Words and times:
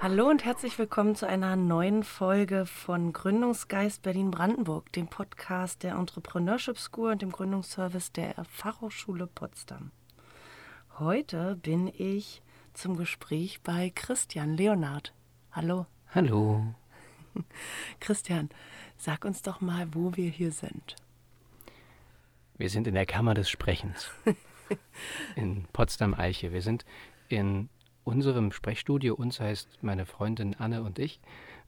Hallo 0.00 0.28
und 0.28 0.44
herzlich 0.44 0.78
willkommen 0.78 1.16
zu 1.16 1.26
einer 1.26 1.56
neuen 1.56 2.02
Folge 2.02 2.66
von 2.66 3.14
Gründungsgeist 3.14 4.02
Berlin-Brandenburg, 4.02 4.92
dem 4.92 5.08
Podcast 5.08 5.82
der 5.82 5.94
Entrepreneurship 5.94 6.78
School 6.78 7.12
und 7.12 7.22
dem 7.22 7.32
Gründungsservice 7.32 8.12
der 8.12 8.44
Fachhochschule 8.50 9.26
Potsdam. 9.26 9.92
Heute 10.98 11.56
bin 11.56 11.88
ich 11.88 12.42
zum 12.74 12.98
Gespräch 12.98 13.62
bei 13.62 13.90
Christian 13.94 14.58
Leonard. 14.58 15.14
Hallo. 15.52 15.86
Hallo. 16.14 16.74
Christian, 18.00 18.50
sag 18.98 19.24
uns 19.24 19.40
doch 19.40 19.62
mal, 19.62 19.88
wo 19.94 20.14
wir 20.16 20.28
hier 20.28 20.52
sind. 20.52 20.96
Wir 22.56 22.70
sind 22.70 22.86
in 22.86 22.94
der 22.94 23.06
Kammer 23.06 23.34
des 23.34 23.50
Sprechens 23.50 24.10
in 25.36 25.64
Potsdam-Eiche. 25.72 26.52
Wir 26.52 26.62
sind 26.62 26.84
in 27.28 27.68
unserem 28.04 28.52
Sprechstudio. 28.52 29.14
Uns 29.14 29.40
heißt 29.40 29.82
meine 29.82 30.06
Freundin 30.06 30.54
Anne 30.54 30.82
und 30.82 31.00
ich. 31.00 31.20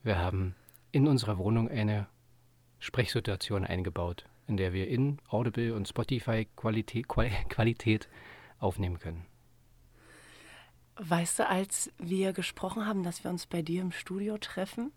Wir 0.03 0.17
haben 0.17 0.55
in 0.93 1.07
unserer 1.07 1.37
Wohnung 1.37 1.69
eine 1.69 2.07
Sprechsituation 2.79 3.65
eingebaut, 3.65 4.25
in 4.47 4.55
der 4.55 4.71
wir 4.71 4.87
in 4.87 5.17
Audible 5.29 5.73
und 5.73 5.89
Spotify 5.89 6.47
Qualität, 6.55 7.07
Qualität 7.49 8.07
aufnehmen 8.59 8.97
können. 8.97 9.25
Weißt 10.95 11.39
du, 11.39 11.47
als 11.47 11.91
wir 11.97 12.31
gesprochen 12.31 12.85
haben, 12.85 13.03
dass 13.03 13.25
wir 13.25 13.29
uns 13.29 13.45
bei 13.45 13.61
dir 13.61 13.81
im 13.81 13.91
Studio 13.91 14.37
treffen, 14.37 14.93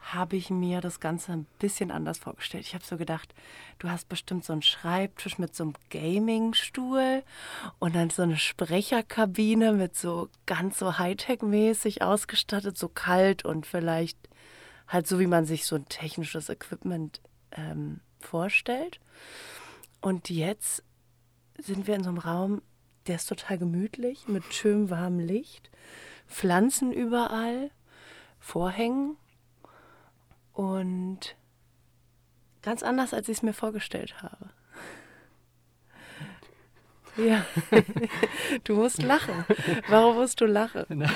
habe 0.00 0.36
ich 0.36 0.50
mir 0.50 0.80
das 0.80 1.00
Ganze 1.00 1.32
ein 1.32 1.46
bisschen 1.58 1.90
anders 1.90 2.18
vorgestellt. 2.18 2.64
Ich 2.66 2.74
habe 2.74 2.84
so 2.84 2.96
gedacht, 2.96 3.34
du 3.78 3.90
hast 3.90 4.08
bestimmt 4.08 4.44
so 4.44 4.52
einen 4.52 4.62
Schreibtisch 4.62 5.38
mit 5.38 5.54
so 5.54 5.64
einem 5.64 5.74
Gaming-Stuhl 5.90 7.22
und 7.78 7.94
dann 7.94 8.10
so 8.10 8.22
eine 8.22 8.36
Sprecherkabine 8.36 9.72
mit 9.72 9.96
so 9.96 10.28
ganz 10.46 10.78
so 10.78 10.98
Hightech-mäßig 10.98 12.02
ausgestattet, 12.02 12.78
so 12.78 12.88
kalt 12.88 13.44
und 13.44 13.66
vielleicht 13.66 14.18
halt 14.86 15.06
so, 15.06 15.18
wie 15.18 15.26
man 15.26 15.44
sich 15.44 15.66
so 15.66 15.76
ein 15.76 15.88
technisches 15.88 16.48
Equipment 16.48 17.20
ähm, 17.52 18.00
vorstellt. 18.20 19.00
Und 20.00 20.30
jetzt 20.30 20.82
sind 21.58 21.86
wir 21.86 21.96
in 21.96 22.04
so 22.04 22.10
einem 22.10 22.18
Raum, 22.18 22.62
der 23.06 23.16
ist 23.16 23.26
total 23.26 23.58
gemütlich, 23.58 24.28
mit 24.28 24.54
schönem 24.54 24.90
warmem 24.90 25.20
Licht, 25.20 25.70
Pflanzen 26.28 26.92
überall, 26.92 27.70
Vorhängen 28.38 29.16
und 30.58 31.36
ganz 32.62 32.82
anders, 32.82 33.14
als 33.14 33.28
ich 33.28 33.36
es 33.36 33.42
mir 33.44 33.52
vorgestellt 33.52 34.20
habe. 34.22 34.50
Ja, 37.16 37.46
du 38.64 38.74
musst 38.74 39.00
lachen. 39.00 39.44
Warum 39.86 40.16
musst 40.16 40.40
du 40.40 40.46
lachen? 40.46 41.08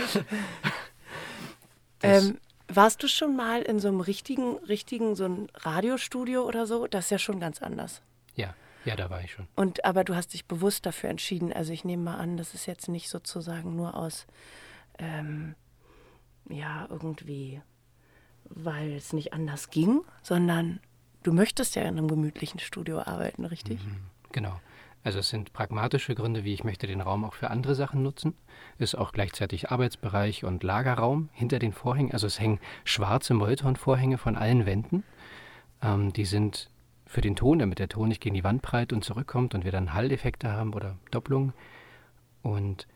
ähm, 2.05 2.39
warst 2.69 3.03
du 3.03 3.09
schon 3.09 3.35
mal 3.35 3.63
in 3.63 3.81
so 3.81 3.89
einem 3.89 4.01
richtigen, 4.01 4.59
richtigen, 4.59 5.17
so 5.17 5.25
ein 5.25 5.49
Radiostudio 5.55 6.47
oder 6.47 6.69
so? 6.69 6.87
Das 6.87 7.07
ist 7.07 7.11
ja 7.11 7.19
schon 7.19 7.41
ganz 7.41 7.61
anders. 7.63 8.01
Ja, 8.37 8.55
ja, 8.85 8.95
da 8.95 9.11
war 9.11 9.25
ich 9.25 9.33
schon. 9.33 9.49
Und 9.57 9.85
aber 9.85 10.05
du 10.05 10.15
hast 10.15 10.35
dich 10.35 10.47
bewusst 10.47 10.87
dafür 10.87 11.11
entschieden. 11.11 11.53
Also 11.53 11.73
ich 11.73 11.85
nehme 11.85 12.05
mal 12.05 12.17
an, 12.17 12.37
das 12.37 12.55
ist 12.55 12.67
jetzt 12.67 12.87
nicht 12.89 13.09
sozusagen 13.09 13.75
nur 13.75 13.97
aus 13.97 14.29
ähm, 15.01 15.57
ja 16.49 16.87
irgendwie 16.89 17.61
weil 18.49 18.93
es 18.93 19.13
nicht 19.13 19.33
anders 19.33 19.71
ging, 19.71 20.03
sondern 20.23 20.81
du 21.23 21.33
möchtest 21.33 21.75
ja 21.77 21.83
in 21.83 21.99
einem 21.99 22.09
gemütlichen 22.09 22.61
Studio 22.61 23.01
arbeiten, 23.01 23.45
richtig? 23.45 23.85
Mhm, 23.85 23.97
genau. 24.33 24.61
Also 25.05 25.19
es 25.19 25.31
sind 25.31 25.53
pragmatische 25.53 26.15
Gründe, 26.15 26.45
wie 26.45 26.55
ich 26.55 26.63
möchte 26.63 26.87
den 26.87 27.01
Raum 27.01 27.25
auch 27.25 27.35
für 27.35 27.51
andere 27.51 27.75
Sachen 27.75 28.03
nutzen. 28.03 28.35
Ist 28.79 28.95
auch 28.95 29.13
gleichzeitig 29.13 29.71
Arbeitsbereich 29.71 30.45
und 30.45 30.63
Lagerraum 30.63 31.29
hinter 31.33 31.59
den 31.59 31.73
Vorhängen. 31.73 32.13
Also 32.13 32.29
es 32.29 32.39
hängen 32.39 32.61
schwarze 32.85 33.35
Molton-Vorhänge 33.35 34.19
von 34.19 34.37
allen 34.37 34.65
Wänden. 34.65 35.03
Ähm, 35.83 36.13
die 36.13 36.25
sind 36.25 36.71
für 37.07 37.21
den 37.21 37.35
Ton, 37.35 37.59
damit 37.59 37.81
der 37.81 37.89
Ton 37.89 38.09
nicht 38.09 38.21
gegen 38.21 38.37
die 38.37 38.45
Wand 38.45 38.63
prallt 38.63 38.93
und 38.93 39.05
zurückkommt 39.05 39.55
und 39.55 39.65
wir 39.65 39.73
dann 39.73 39.93
Halleffekte 39.93 40.53
haben 40.53 40.73
oder 40.73 40.97
Doppelungen. 41.11 41.53
Und 42.43 42.87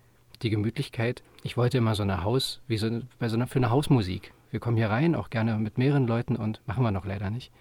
die 0.43 0.51
Gemütlichkeit. 0.51 1.23
Ich 1.43 1.57
wollte 1.57 1.79
immer 1.79 1.95
so 1.95 2.03
eine 2.03 2.23
Haus, 2.23 2.61
wie 2.69 2.77
so, 2.77 3.01
bei 3.19 3.29
so 3.29 3.37
einer, 3.37 3.47
für 3.47 3.59
eine 3.59 3.71
Hausmusik 3.71 4.33
wir 4.51 4.61
kommen 4.61 4.77
hier 4.77 4.91
rein, 4.91 5.15
auch 5.15 5.31
gerne 5.31 5.57
mit 5.59 5.79
mehreren 5.79 6.07
Leuten 6.07 6.37
und 6.37 6.61
machen 6.67 6.83
wir 6.83 6.91
noch 6.91 7.05
leider 7.05 7.31
nicht, 7.31 7.53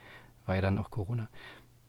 war 0.46 0.56
ja 0.56 0.62
dann 0.62 0.78
auch 0.78 0.92
Corona. 0.92 1.28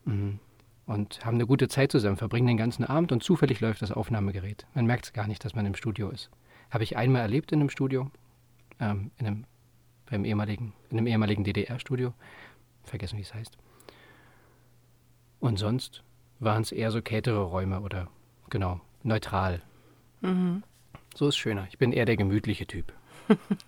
Mhm. 0.05 0.39
Und 0.87 1.25
haben 1.25 1.35
eine 1.35 1.47
gute 1.47 1.69
Zeit 1.69 1.91
zusammen, 1.91 2.17
verbringen 2.17 2.47
den 2.47 2.57
ganzen 2.57 2.85
Abend 2.85 3.11
und 3.11 3.23
zufällig 3.23 3.61
läuft 3.61 3.83
das 3.83 3.91
Aufnahmegerät. 3.91 4.67
Man 4.75 4.87
merkt 4.87 5.07
es 5.07 5.13
gar 5.13 5.27
nicht, 5.27 5.45
dass 5.45 5.55
man 5.55 5.67
im 5.67 5.75
Studio 5.75 6.11
ist. 6.11 6.31
Habe 6.71 6.85
ich 6.85 6.97
einmal 6.97 7.23
erlebt 7.23 7.51
in 7.53 7.61
einem 7.61 7.71
Studio, 7.71 8.11
ähm, 8.79 9.11
in, 9.19 9.27
einem, 9.27 9.45
beim 10.09 10.25
ehemaligen, 10.25 10.73
in 10.91 10.99
einem 10.99 11.09
ehemaligen 11.09 11.43
DDR-Studio. 11.43 12.15
Vergessen, 12.85 13.19
wie 13.19 13.23
es 13.23 13.35
heißt. 13.35 13.59
Und 15.41 15.59
sonst 15.59 16.05
waren 16.39 16.63
es 16.63 16.73
eher 16.73 16.91
so 16.91 17.03
kältere 17.03 17.43
Räume 17.43 17.81
oder 17.81 18.09
genau, 18.49 18.81
neutral. 19.03 19.63
Mhm. 20.21 20.63
So 21.15 21.29
ist 21.29 21.37
schöner. 21.37 21.67
Ich 21.69 21.79
bin 21.79 21.93
eher 21.93 22.05
der 22.05 22.17
gemütliche 22.17 22.67
Typ. 22.67 22.93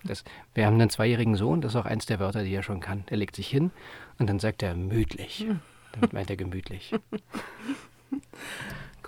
Das, 0.03 0.23
wir 0.53 0.65
haben 0.65 0.75
einen 0.75 0.89
zweijährigen 0.89 1.35
Sohn, 1.35 1.61
das 1.61 1.73
ist 1.73 1.75
auch 1.75 1.85
eins 1.85 2.05
der 2.05 2.19
Wörter, 2.19 2.43
die 2.43 2.53
er 2.53 2.63
schon 2.63 2.79
kann. 2.79 3.03
Er 3.07 3.17
legt 3.17 3.35
sich 3.35 3.47
hin 3.47 3.71
und 4.17 4.27
dann 4.27 4.39
sagt 4.39 4.63
er 4.63 4.75
mütlich. 4.75 5.45
Damit 5.93 6.13
meint 6.13 6.29
er 6.29 6.37
gemütlich. 6.37 6.93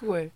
Cool. 0.02 0.32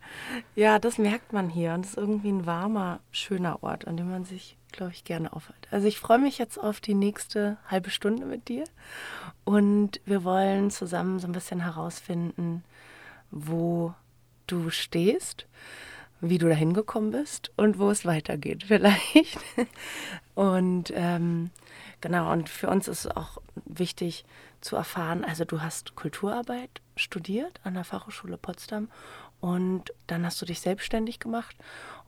Ja, 0.55 0.77
das 0.77 0.97
merkt 0.99 1.33
man 1.33 1.49
hier. 1.49 1.73
Und 1.73 1.85
es 1.85 1.91
ist 1.91 1.97
irgendwie 1.97 2.31
ein 2.31 2.45
warmer, 2.45 2.99
schöner 3.11 3.63
Ort, 3.63 3.87
an 3.87 3.97
dem 3.97 4.11
man 4.11 4.23
sich, 4.23 4.57
glaube 4.71 4.91
ich, 4.91 5.03
gerne 5.03 5.33
aufhält. 5.33 5.67
Also 5.71 5.87
ich 5.87 5.99
freue 5.99 6.19
mich 6.19 6.37
jetzt 6.37 6.59
auf 6.59 6.79
die 6.79 6.93
nächste 6.93 7.57
halbe 7.67 7.89
Stunde 7.89 8.25
mit 8.25 8.47
dir. 8.47 8.65
Und 9.43 10.01
wir 10.05 10.23
wollen 10.23 10.69
zusammen 10.69 11.19
so 11.19 11.27
ein 11.27 11.33
bisschen 11.33 11.61
herausfinden, 11.61 12.63
wo 13.31 13.93
du 14.45 14.69
stehst 14.69 15.47
wie 16.21 16.37
du 16.37 16.47
da 16.47 16.55
hingekommen 16.55 17.11
bist 17.11 17.51
und 17.55 17.79
wo 17.79 17.89
es 17.89 18.05
weitergeht 18.05 18.63
vielleicht. 18.67 19.39
Und 20.33 20.91
ähm, 20.95 21.51
genau, 22.01 22.31
und 22.31 22.49
für 22.49 22.69
uns 22.69 22.87
ist 22.87 23.05
es 23.05 23.11
auch 23.15 23.41
wichtig 23.65 24.25
zu 24.61 24.75
erfahren, 24.75 25.23
also 25.23 25.45
du 25.45 25.61
hast 25.61 25.95
Kulturarbeit 25.95 26.81
studiert 26.95 27.59
an 27.63 27.75
der 27.75 27.83
Fachhochschule 27.83 28.37
Potsdam 28.37 28.89
und 29.39 29.93
dann 30.07 30.25
hast 30.25 30.41
du 30.41 30.45
dich 30.45 30.59
selbstständig 30.59 31.19
gemacht 31.19 31.55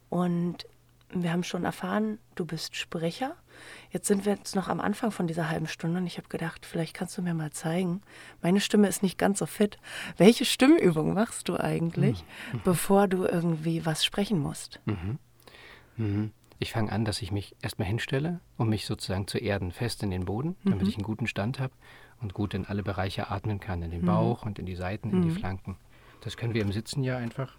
und 0.09 0.65
wir 1.09 1.31
haben 1.31 1.43
schon 1.43 1.63
erfahren, 1.63 2.19
du 2.35 2.45
bist 2.45 2.75
Sprecher. 2.75 3.35
Jetzt 3.91 4.07
sind 4.07 4.25
wir 4.25 4.33
jetzt 4.33 4.55
noch 4.55 4.67
am 4.67 4.79
Anfang 4.79 5.11
von 5.11 5.27
dieser 5.27 5.49
halben 5.49 5.67
Stunde 5.67 5.99
und 5.99 6.07
ich 6.07 6.17
habe 6.17 6.27
gedacht, 6.27 6.65
vielleicht 6.65 6.93
kannst 6.93 7.17
du 7.17 7.21
mir 7.21 7.33
mal 7.33 7.51
zeigen. 7.51 8.01
Meine 8.41 8.59
Stimme 8.59 8.87
ist 8.87 9.03
nicht 9.03 9.17
ganz 9.17 9.39
so 9.39 9.45
fit. 9.45 9.77
Welche 10.17 10.45
Stimmübung 10.45 11.13
machst 11.13 11.49
du 11.49 11.57
eigentlich, 11.57 12.23
mhm. 12.53 12.61
bevor 12.63 13.07
du 13.07 13.25
irgendwie 13.25 13.85
was 13.85 14.03
sprechen 14.05 14.39
musst? 14.39 14.79
Mhm. 14.85 15.19
Mhm. 15.97 16.31
Ich 16.59 16.71
fange 16.71 16.91
an, 16.91 17.05
dass 17.05 17.21
ich 17.21 17.31
mich 17.31 17.55
erstmal 17.61 17.87
hinstelle, 17.87 18.39
um 18.57 18.69
mich 18.69 18.85
sozusagen 18.85 19.27
zu 19.27 19.37
erden, 19.37 19.71
fest 19.71 20.01
in 20.01 20.09
den 20.09 20.25
Boden, 20.25 20.55
damit 20.63 20.83
mhm. 20.83 20.89
ich 20.89 20.95
einen 20.95 21.03
guten 21.03 21.27
Stand 21.27 21.59
habe 21.59 21.73
und 22.19 22.33
gut 22.33 22.53
in 22.53 22.65
alle 22.65 22.81
Bereiche 22.81 23.29
atmen 23.29 23.59
kann, 23.59 23.83
in 23.83 23.91
den 23.91 24.01
mhm. 24.01 24.07
Bauch 24.07 24.45
und 24.45 24.57
in 24.57 24.65
die 24.65 24.75
Seiten, 24.75 25.11
in 25.11 25.21
die 25.21 25.29
mhm. 25.29 25.35
Flanken. 25.35 25.77
Das 26.21 26.35
können 26.35 26.53
wir 26.53 26.63
im 26.63 26.71
Sitzen 26.71 27.03
ja 27.03 27.17
einfach 27.17 27.55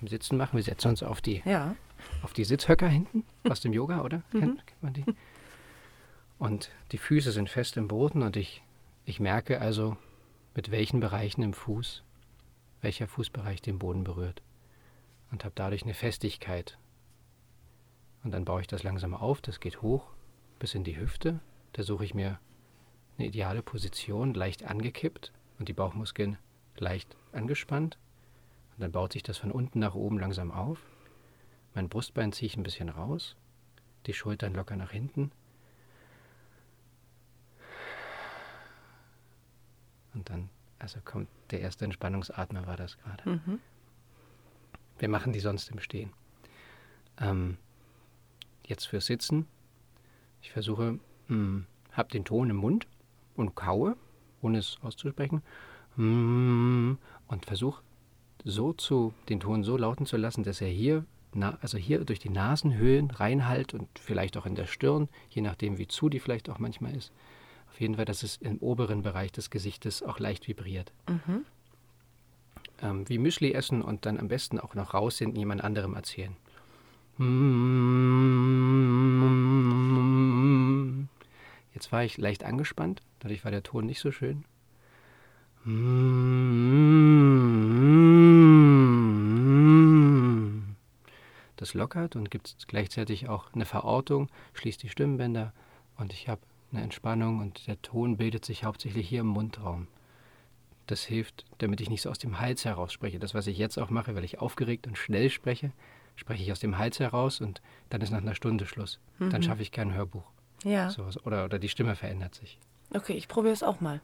im 0.00 0.08
Sitzen 0.08 0.36
machen. 0.36 0.56
Wir 0.56 0.62
setzen 0.62 0.88
uns 0.88 1.02
auf 1.02 1.20
die 1.20 1.42
ja 1.44 1.74
auf 2.22 2.32
die 2.32 2.44
Sitzhöcker 2.44 2.88
hinten 2.88 3.24
aus 3.48 3.60
dem 3.60 3.72
Yoga, 3.72 4.02
oder? 4.02 4.22
Mhm. 4.32 4.40
Kennt, 4.40 4.66
kennt 4.66 4.82
man 4.82 4.92
die? 4.92 5.04
Und 6.38 6.70
die 6.92 6.98
Füße 6.98 7.32
sind 7.32 7.50
fest 7.50 7.76
im 7.76 7.88
Boden 7.88 8.22
und 8.22 8.36
ich, 8.36 8.62
ich 9.04 9.20
merke 9.20 9.60
also, 9.60 9.96
mit 10.54 10.70
welchen 10.70 11.00
Bereichen 11.00 11.42
im 11.42 11.52
Fuß, 11.52 12.02
welcher 12.80 13.06
Fußbereich 13.06 13.62
den 13.62 13.78
Boden 13.78 14.04
berührt. 14.04 14.42
Und 15.30 15.44
habe 15.44 15.52
dadurch 15.54 15.82
eine 15.82 15.94
Festigkeit. 15.94 16.78
Und 18.24 18.32
dann 18.32 18.44
baue 18.44 18.62
ich 18.62 18.66
das 18.66 18.82
langsam 18.82 19.14
auf, 19.14 19.40
das 19.40 19.60
geht 19.60 19.82
hoch 19.82 20.04
bis 20.58 20.74
in 20.74 20.84
die 20.84 20.98
Hüfte. 20.98 21.40
Da 21.72 21.82
suche 21.82 22.04
ich 22.04 22.14
mir 22.14 22.38
eine 23.18 23.28
ideale 23.28 23.62
Position, 23.62 24.34
leicht 24.34 24.64
angekippt 24.64 25.32
und 25.58 25.68
die 25.68 25.72
Bauchmuskeln 25.72 26.38
leicht 26.76 27.16
angespannt. 27.32 27.98
Und 28.76 28.82
dann 28.82 28.92
baut 28.92 29.12
sich 29.12 29.22
das 29.22 29.38
von 29.38 29.50
unten 29.50 29.78
nach 29.78 29.94
oben 29.94 30.18
langsam 30.18 30.50
auf. 30.50 30.80
Mein 31.80 31.88
Brustbein 31.88 32.30
ziehe 32.30 32.46
ich 32.46 32.58
ein 32.58 32.62
bisschen 32.62 32.90
raus, 32.90 33.36
die 34.04 34.12
Schultern 34.12 34.52
locker 34.52 34.76
nach 34.76 34.90
hinten. 34.90 35.32
Und 40.12 40.28
dann, 40.28 40.50
also 40.78 41.00
kommt 41.02 41.28
der 41.50 41.62
erste 41.62 41.86
Entspannungsatmer, 41.86 42.66
war 42.66 42.76
das 42.76 42.98
gerade. 42.98 43.30
Mhm. 43.30 43.60
Wir 44.98 45.08
machen 45.08 45.32
die 45.32 45.40
sonst 45.40 45.70
im 45.70 45.80
Stehen. 45.80 46.12
Ähm, 47.18 47.56
jetzt 48.66 48.84
fürs 48.84 49.06
Sitzen. 49.06 49.46
Ich 50.42 50.52
versuche, 50.52 51.00
hm, 51.28 51.64
habe 51.92 52.10
den 52.10 52.26
Ton 52.26 52.50
im 52.50 52.56
Mund 52.56 52.88
und 53.36 53.54
kaue, 53.54 53.96
ohne 54.42 54.58
es 54.58 54.76
auszusprechen. 54.82 55.42
Hm, 55.96 56.98
und 57.26 57.46
versuche 57.46 57.82
so 58.44 58.74
zu, 58.74 59.14
den 59.30 59.40
Ton 59.40 59.64
so 59.64 59.78
lauten 59.78 60.04
zu 60.04 60.18
lassen, 60.18 60.44
dass 60.44 60.60
er 60.60 60.68
hier, 60.68 61.06
na, 61.34 61.58
also 61.60 61.78
hier 61.78 62.04
durch 62.04 62.18
die 62.18 62.30
Nasenhöhlen 62.30 63.10
reinhalt 63.10 63.74
und 63.74 63.88
vielleicht 63.98 64.36
auch 64.36 64.46
in 64.46 64.54
der 64.54 64.66
Stirn, 64.66 65.08
je 65.28 65.42
nachdem 65.42 65.78
wie 65.78 65.86
zu 65.86 66.08
die 66.08 66.20
vielleicht 66.20 66.48
auch 66.50 66.58
manchmal 66.58 66.94
ist. 66.94 67.12
Auf 67.70 67.80
jeden 67.80 67.96
Fall, 67.96 68.04
dass 68.04 68.22
es 68.22 68.36
im 68.36 68.58
oberen 68.58 69.02
Bereich 69.02 69.32
des 69.32 69.50
Gesichtes 69.50 70.02
auch 70.02 70.18
leicht 70.18 70.48
vibriert. 70.48 70.92
Mhm. 71.08 71.44
Ähm, 72.82 73.08
wie 73.08 73.18
Müsli 73.18 73.52
essen 73.52 73.82
und 73.82 74.06
dann 74.06 74.18
am 74.18 74.28
besten 74.28 74.58
auch 74.58 74.74
noch 74.74 74.94
raus 74.94 75.18
sind, 75.18 75.36
jemand 75.36 75.62
anderem 75.62 75.94
erzählen. 75.94 76.36
Jetzt 81.74 81.92
war 81.92 82.04
ich 82.04 82.16
leicht 82.18 82.44
angespannt, 82.44 83.02
dadurch 83.20 83.44
war 83.44 83.50
der 83.50 83.62
Ton 83.62 83.86
nicht 83.86 84.00
so 84.00 84.10
schön. 84.10 84.44
Das 91.60 91.74
lockert 91.74 92.16
und 92.16 92.30
gibt 92.30 92.56
gleichzeitig 92.68 93.28
auch 93.28 93.52
eine 93.52 93.66
Verortung, 93.66 94.30
schließt 94.54 94.82
die 94.82 94.88
Stimmbänder 94.88 95.52
und 95.98 96.14
ich 96.14 96.26
habe 96.26 96.40
eine 96.72 96.80
Entspannung 96.80 97.38
und 97.38 97.66
der 97.66 97.80
Ton 97.82 98.16
bildet 98.16 98.46
sich 98.46 98.64
hauptsächlich 98.64 99.06
hier 99.06 99.20
im 99.20 99.26
Mundraum. 99.26 99.86
Das 100.86 101.02
hilft, 101.02 101.44
damit 101.58 101.82
ich 101.82 101.90
nicht 101.90 102.00
so 102.00 102.08
aus 102.08 102.18
dem 102.18 102.40
Hals 102.40 102.64
heraus 102.64 102.94
spreche. 102.94 103.18
Das, 103.18 103.34
was 103.34 103.46
ich 103.46 103.58
jetzt 103.58 103.78
auch 103.78 103.90
mache, 103.90 104.16
weil 104.16 104.24
ich 104.24 104.38
aufgeregt 104.38 104.86
und 104.86 104.96
schnell 104.96 105.28
spreche, 105.28 105.72
spreche 106.16 106.42
ich 106.42 106.50
aus 106.50 106.60
dem 106.60 106.78
Hals 106.78 106.98
heraus 106.98 107.42
und 107.42 107.60
dann 107.90 108.00
ist 108.00 108.10
nach 108.10 108.22
einer 108.22 108.34
Stunde 108.34 108.64
Schluss. 108.64 108.98
Mhm. 109.18 109.28
Dann 109.28 109.42
schaffe 109.42 109.60
ich 109.60 109.70
kein 109.70 109.92
Hörbuch. 109.92 110.24
Ja. 110.64 110.88
Sowas. 110.88 111.22
Oder, 111.26 111.44
oder 111.44 111.58
die 111.58 111.68
Stimme 111.68 111.94
verändert 111.94 112.34
sich. 112.34 112.58
Okay, 112.94 113.12
ich 113.12 113.28
probiere 113.28 113.52
es 113.52 113.62
auch 113.62 113.82
mal. 113.82 114.00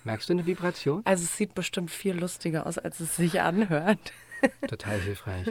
Merkst 0.04 0.28
du 0.30 0.34
eine 0.34 0.46
Vibration? 0.46 1.02
Also 1.06 1.24
es 1.24 1.38
sieht 1.38 1.56
bestimmt 1.56 1.90
viel 1.90 2.20
lustiger 2.20 2.68
aus, 2.68 2.78
als 2.78 3.00
es 3.00 3.16
sich 3.16 3.40
anhört. 3.42 4.12
Total 4.68 5.00
hilfreich. 5.00 5.48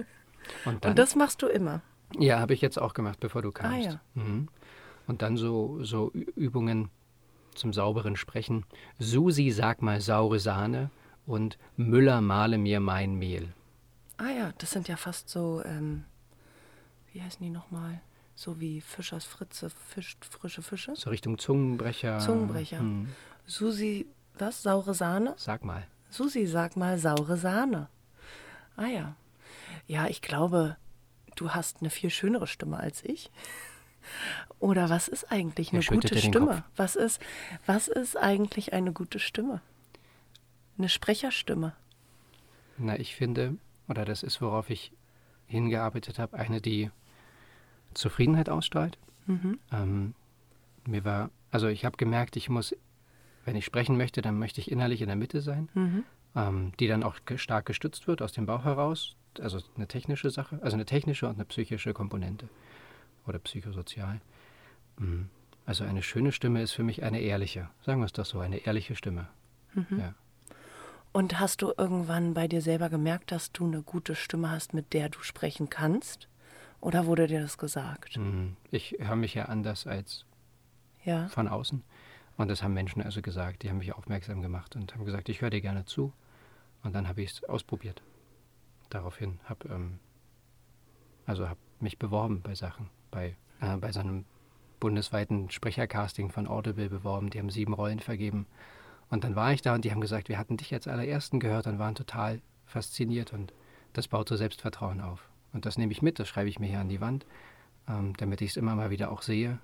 Und, 0.66 0.84
dann, 0.84 0.90
Und 0.90 0.98
das 0.98 1.14
machst 1.14 1.40
du 1.42 1.46
immer? 1.46 1.80
Ja, 2.18 2.40
habe 2.40 2.52
ich 2.52 2.60
jetzt 2.60 2.78
auch 2.78 2.92
gemacht, 2.94 3.20
bevor 3.20 3.42
du 3.42 3.52
kamst. 3.52 3.88
Ah, 3.88 3.92
ja. 3.92 4.00
mhm. 4.14 4.48
Und 5.06 5.22
dann 5.22 5.38
so, 5.38 5.82
so 5.82 6.10
Übungen 6.12 6.90
zum 7.54 7.72
sauberen 7.72 8.16
Sprechen. 8.16 8.66
Susi, 8.98 9.50
sag 9.50 9.80
mal 9.80 10.02
saure 10.02 10.38
Sahne 10.38 10.90
und 11.28 11.58
Müller, 11.76 12.20
male 12.20 12.58
mir 12.58 12.80
mein 12.80 13.14
Mehl. 13.14 13.52
Ah 14.16 14.30
ja, 14.30 14.52
das 14.58 14.72
sind 14.72 14.88
ja 14.88 14.96
fast 14.96 15.28
so, 15.28 15.62
ähm, 15.64 16.04
wie 17.12 17.22
heißen 17.22 17.40
die 17.40 17.50
nochmal? 17.50 18.00
So 18.34 18.60
wie 18.60 18.80
Fischers 18.80 19.24
Fritze 19.24 19.70
fischt 19.70 20.24
frische 20.24 20.62
Fische. 20.62 20.94
So 20.96 21.10
Richtung 21.10 21.38
Zungenbrecher. 21.38 22.18
Zungenbrecher. 22.18 22.78
Hm. 22.78 23.08
Susi, 23.46 24.06
was? 24.38 24.62
Saure 24.62 24.94
Sahne? 24.94 25.34
Sag 25.36 25.64
mal. 25.64 25.86
Susi, 26.10 26.46
sag 26.46 26.76
mal 26.76 26.98
saure 26.98 27.36
Sahne. 27.36 27.88
Ah 28.76 28.86
ja. 28.86 29.16
Ja, 29.86 30.06
ich 30.06 30.22
glaube, 30.22 30.76
du 31.36 31.50
hast 31.50 31.78
eine 31.80 31.90
viel 31.90 32.10
schönere 32.10 32.46
Stimme 32.46 32.78
als 32.78 33.04
ich. 33.04 33.30
Oder 34.60 34.88
was 34.88 35.08
ist 35.08 35.30
eigentlich 35.30 35.72
eine 35.72 35.82
gute 35.82 36.16
Stimme? 36.16 36.64
Was 36.76 36.96
ist, 36.96 37.20
was 37.66 37.88
ist 37.88 38.16
eigentlich 38.16 38.72
eine 38.72 38.92
gute 38.92 39.18
Stimme? 39.18 39.60
Eine 40.78 40.88
Sprecherstimme. 40.88 41.74
Na, 42.78 42.98
ich 42.98 43.16
finde, 43.16 43.56
oder 43.88 44.04
das 44.04 44.22
ist, 44.22 44.40
worauf 44.40 44.70
ich 44.70 44.92
hingearbeitet 45.46 46.18
habe, 46.18 46.38
eine, 46.38 46.60
die 46.60 46.90
Zufriedenheit 47.94 48.48
ausstrahlt. 48.48 48.98
Mhm. 49.26 49.58
Ähm, 49.72 50.14
mir 50.86 51.04
war, 51.04 51.30
also 51.50 51.66
ich 51.66 51.84
habe 51.84 51.96
gemerkt, 51.96 52.36
ich 52.36 52.48
muss, 52.48 52.76
wenn 53.44 53.56
ich 53.56 53.64
sprechen 53.64 53.96
möchte, 53.96 54.22
dann 54.22 54.38
möchte 54.38 54.60
ich 54.60 54.70
innerlich 54.70 55.00
in 55.00 55.08
der 55.08 55.16
Mitte 55.16 55.40
sein, 55.40 55.68
mhm. 55.74 56.04
ähm, 56.36 56.72
die 56.78 56.86
dann 56.86 57.02
auch 57.02 57.16
stark 57.36 57.66
gestützt 57.66 58.06
wird 58.06 58.22
aus 58.22 58.32
dem 58.32 58.46
Bauch 58.46 58.64
heraus. 58.64 59.16
Also 59.40 59.60
eine 59.76 59.88
technische 59.88 60.30
Sache, 60.30 60.58
also 60.62 60.76
eine 60.76 60.84
technische 60.84 61.26
und 61.28 61.34
eine 61.34 61.44
psychische 61.44 61.92
Komponente 61.92 62.48
oder 63.26 63.38
psychosozial. 63.38 64.20
Mhm. 64.98 65.28
Also 65.66 65.84
eine 65.84 66.02
schöne 66.02 66.32
Stimme 66.32 66.62
ist 66.62 66.72
für 66.72 66.82
mich 66.82 67.02
eine 67.02 67.20
ehrliche, 67.20 67.68
sagen 67.84 68.00
wir 68.00 68.06
es 68.06 68.12
doch 68.12 68.24
so, 68.24 68.40
eine 68.40 68.58
ehrliche 68.58 68.96
Stimme. 68.96 69.28
Mhm. 69.74 69.98
Ja. 69.98 70.14
Und 71.12 71.40
hast 71.40 71.62
du 71.62 71.72
irgendwann 71.76 72.34
bei 72.34 72.48
dir 72.48 72.62
selber 72.62 72.90
gemerkt, 72.90 73.32
dass 73.32 73.52
du 73.52 73.66
eine 73.66 73.82
gute 73.82 74.14
Stimme 74.14 74.50
hast, 74.50 74.74
mit 74.74 74.92
der 74.92 75.08
du 75.08 75.20
sprechen 75.22 75.70
kannst? 75.70 76.28
Oder 76.80 77.06
wurde 77.06 77.26
dir 77.26 77.40
das 77.40 77.58
gesagt? 77.58 78.16
Mhm. 78.16 78.56
Ich 78.70 78.96
höre 78.98 79.16
mich 79.16 79.34
ja 79.34 79.46
anders 79.46 79.86
als 79.86 80.24
ja. 81.04 81.28
von 81.28 81.48
außen. 81.48 81.82
Und 82.36 82.48
das 82.48 82.62
haben 82.62 82.74
Menschen 82.74 83.02
also 83.02 83.20
gesagt, 83.20 83.62
die 83.62 83.70
haben 83.70 83.78
mich 83.78 83.94
aufmerksam 83.94 84.42
gemacht 84.42 84.76
und 84.76 84.94
haben 84.94 85.04
gesagt, 85.04 85.28
ich 85.28 85.40
höre 85.40 85.50
dir 85.50 85.60
gerne 85.60 85.84
zu. 85.86 86.12
Und 86.84 86.94
dann 86.94 87.08
habe 87.08 87.22
ich 87.22 87.32
es 87.32 87.44
ausprobiert. 87.44 88.02
Daraufhin 88.90 89.40
habe 89.44 89.68
ähm, 89.68 89.98
also 91.26 91.48
hab 91.48 91.58
mich 91.80 91.98
beworben 91.98 92.40
bei 92.42 92.54
Sachen, 92.54 92.88
bei, 93.10 93.36
äh, 93.60 93.76
bei 93.76 93.92
so 93.92 94.00
einem 94.00 94.24
bundesweiten 94.80 95.50
Sprechercasting 95.50 96.30
von 96.30 96.46
Audible 96.46 96.88
beworben. 96.88 97.30
Die 97.30 97.38
haben 97.38 97.50
sieben 97.50 97.74
Rollen 97.74 98.00
vergeben. 98.00 98.46
Und 99.10 99.24
dann 99.24 99.36
war 99.36 99.52
ich 99.52 99.62
da 99.62 99.74
und 99.74 99.84
die 99.84 99.90
haben 99.90 100.00
gesagt, 100.00 100.28
wir 100.28 100.38
hatten 100.38 100.56
dich 100.56 100.72
als 100.74 100.86
allerersten 100.86 101.40
gehört 101.40 101.66
und 101.66 101.78
waren 101.78 101.94
total 101.94 102.40
fasziniert 102.66 103.32
und 103.32 103.52
das 103.94 104.08
baut 104.08 104.28
so 104.28 104.36
Selbstvertrauen 104.36 105.00
auf. 105.00 105.28
Und 105.52 105.64
das 105.64 105.78
nehme 105.78 105.92
ich 105.92 106.02
mit, 106.02 106.18
das 106.18 106.28
schreibe 106.28 106.48
ich 106.48 106.58
mir 106.58 106.66
hier 106.66 106.80
an 106.80 106.90
die 106.90 107.00
Wand, 107.00 107.26
ähm, 107.88 108.14
damit 108.18 108.42
ich 108.42 108.50
es 108.50 108.56
immer 108.56 108.74
mal 108.74 108.90
wieder 108.90 109.10
auch 109.10 109.22
sehe. 109.22 109.58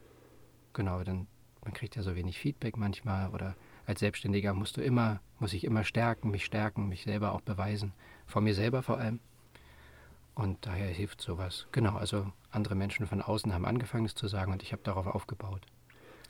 Genau, 0.73 1.03
dann 1.05 1.27
man 1.65 1.73
kriegt 1.73 1.97
ja 1.97 2.03
so 2.03 2.15
wenig 2.15 2.39
Feedback 2.39 2.77
manchmal 2.77 3.31
oder 3.31 3.55
als 3.87 4.01
Selbstständiger 4.01 4.55
musst 4.55 4.77
du 4.77 4.83
immer, 4.83 5.21
muss 5.39 5.53
ich 5.53 5.65
immer 5.65 5.85
stärken, 5.85 6.31
mich 6.31 6.45
stärken, 6.45 6.89
mich 6.89 7.03
selber 7.05 7.33
auch 7.33 7.41
beweisen, 7.41 7.93
vor 8.27 8.43
mir 8.43 8.55
selber 8.55 8.83
vor 8.83 8.99
allem. 8.99 9.21
Und 10.35 10.67
daher 10.67 10.89
hilft 10.89 11.21
sowas. 11.21 11.67
Genau, 11.73 11.97
also 11.97 12.33
andere 12.51 12.75
Menschen 12.75 13.07
von 13.07 13.23
außen 13.23 13.53
haben 13.53 13.65
angefangen, 13.65 14.05
es 14.05 14.15
zu 14.15 14.27
sagen 14.27 14.53
und 14.53 14.63
ich 14.63 14.73
habe 14.73 14.83
darauf 14.83 15.07
aufgebaut. 15.07 15.63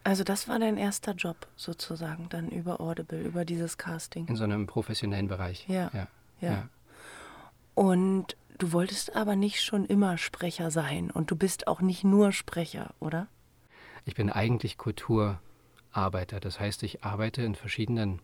Also 0.04 0.22
das 0.22 0.48
war 0.48 0.58
dein 0.58 0.76
erster 0.76 1.12
Job 1.12 1.48
sozusagen, 1.56 2.28
dann 2.28 2.48
über 2.50 2.80
Audible, 2.80 3.20
über 3.22 3.44
dieses 3.44 3.78
Casting. 3.78 4.28
In 4.28 4.36
so 4.36 4.44
einem 4.44 4.66
professionellen 4.66 5.28
Bereich. 5.28 5.66
Ja. 5.68 5.90
Ja. 5.92 6.08
ja. 6.40 6.50
ja. 6.50 6.68
Und 7.74 8.36
Du 8.56 8.72
wolltest 8.72 9.16
aber 9.16 9.34
nicht 9.34 9.62
schon 9.62 9.84
immer 9.84 10.16
Sprecher 10.16 10.70
sein 10.70 11.10
und 11.10 11.30
du 11.30 11.36
bist 11.36 11.66
auch 11.66 11.80
nicht 11.80 12.04
nur 12.04 12.30
Sprecher, 12.30 12.94
oder? 13.00 13.26
Ich 14.04 14.14
bin 14.14 14.30
eigentlich 14.30 14.78
Kulturarbeiter. 14.78 16.38
Das 16.38 16.60
heißt, 16.60 16.84
ich 16.84 17.02
arbeite 17.02 17.42
in 17.42 17.56
verschiedenen 17.56 18.20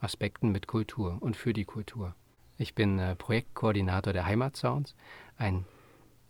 Aspekten 0.00 0.50
mit 0.50 0.66
Kultur 0.66 1.18
und 1.20 1.36
für 1.36 1.52
die 1.52 1.64
Kultur. 1.64 2.16
Ich 2.58 2.74
bin 2.74 2.98
äh, 2.98 3.14
Projektkoordinator 3.14 4.12
der 4.12 4.26
Heimatsounds, 4.26 4.96
ein 5.36 5.66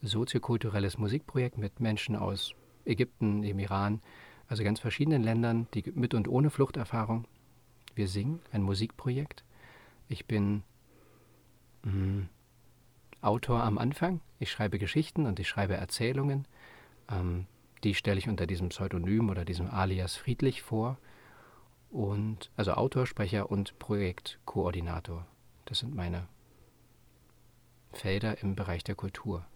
soziokulturelles 0.02 0.98
Musikprojekt 0.98 1.56
mit 1.56 1.80
Menschen 1.80 2.16
aus 2.16 2.52
Ägypten, 2.84 3.40
dem 3.40 3.58
Iran, 3.58 4.02
also 4.50 4.64
ganz 4.64 4.80
verschiedenen 4.80 5.22
Ländern, 5.22 5.68
die 5.74 5.84
mit 5.94 6.12
und 6.12 6.26
ohne 6.26 6.50
Fluchterfahrung. 6.50 7.24
Wir 7.94 8.08
singen 8.08 8.40
ein 8.50 8.62
Musikprojekt. 8.62 9.44
Ich 10.08 10.26
bin 10.26 10.64
mh, 11.84 11.92
hm, 11.92 12.28
Autor 13.20 13.62
am 13.62 13.78
Anfang. 13.78 14.20
Ich 14.40 14.50
schreibe 14.50 14.80
Geschichten 14.80 15.26
und 15.26 15.38
ich 15.38 15.48
schreibe 15.48 15.74
Erzählungen. 15.74 16.48
Ähm, 17.08 17.46
die 17.84 17.94
stelle 17.94 18.18
ich 18.18 18.28
unter 18.28 18.48
diesem 18.48 18.70
Pseudonym 18.70 19.30
oder 19.30 19.44
diesem 19.44 19.70
Alias 19.70 20.16
Friedlich 20.16 20.62
vor. 20.62 20.98
Und 21.90 22.50
also 22.56 22.72
Autor, 22.72 23.06
Sprecher 23.06 23.52
und 23.52 23.78
Projektkoordinator. 23.78 25.26
Das 25.66 25.78
sind 25.78 25.94
meine 25.94 26.26
Felder 27.92 28.42
im 28.42 28.56
Bereich 28.56 28.82
der 28.82 28.96
Kultur. 28.96 29.46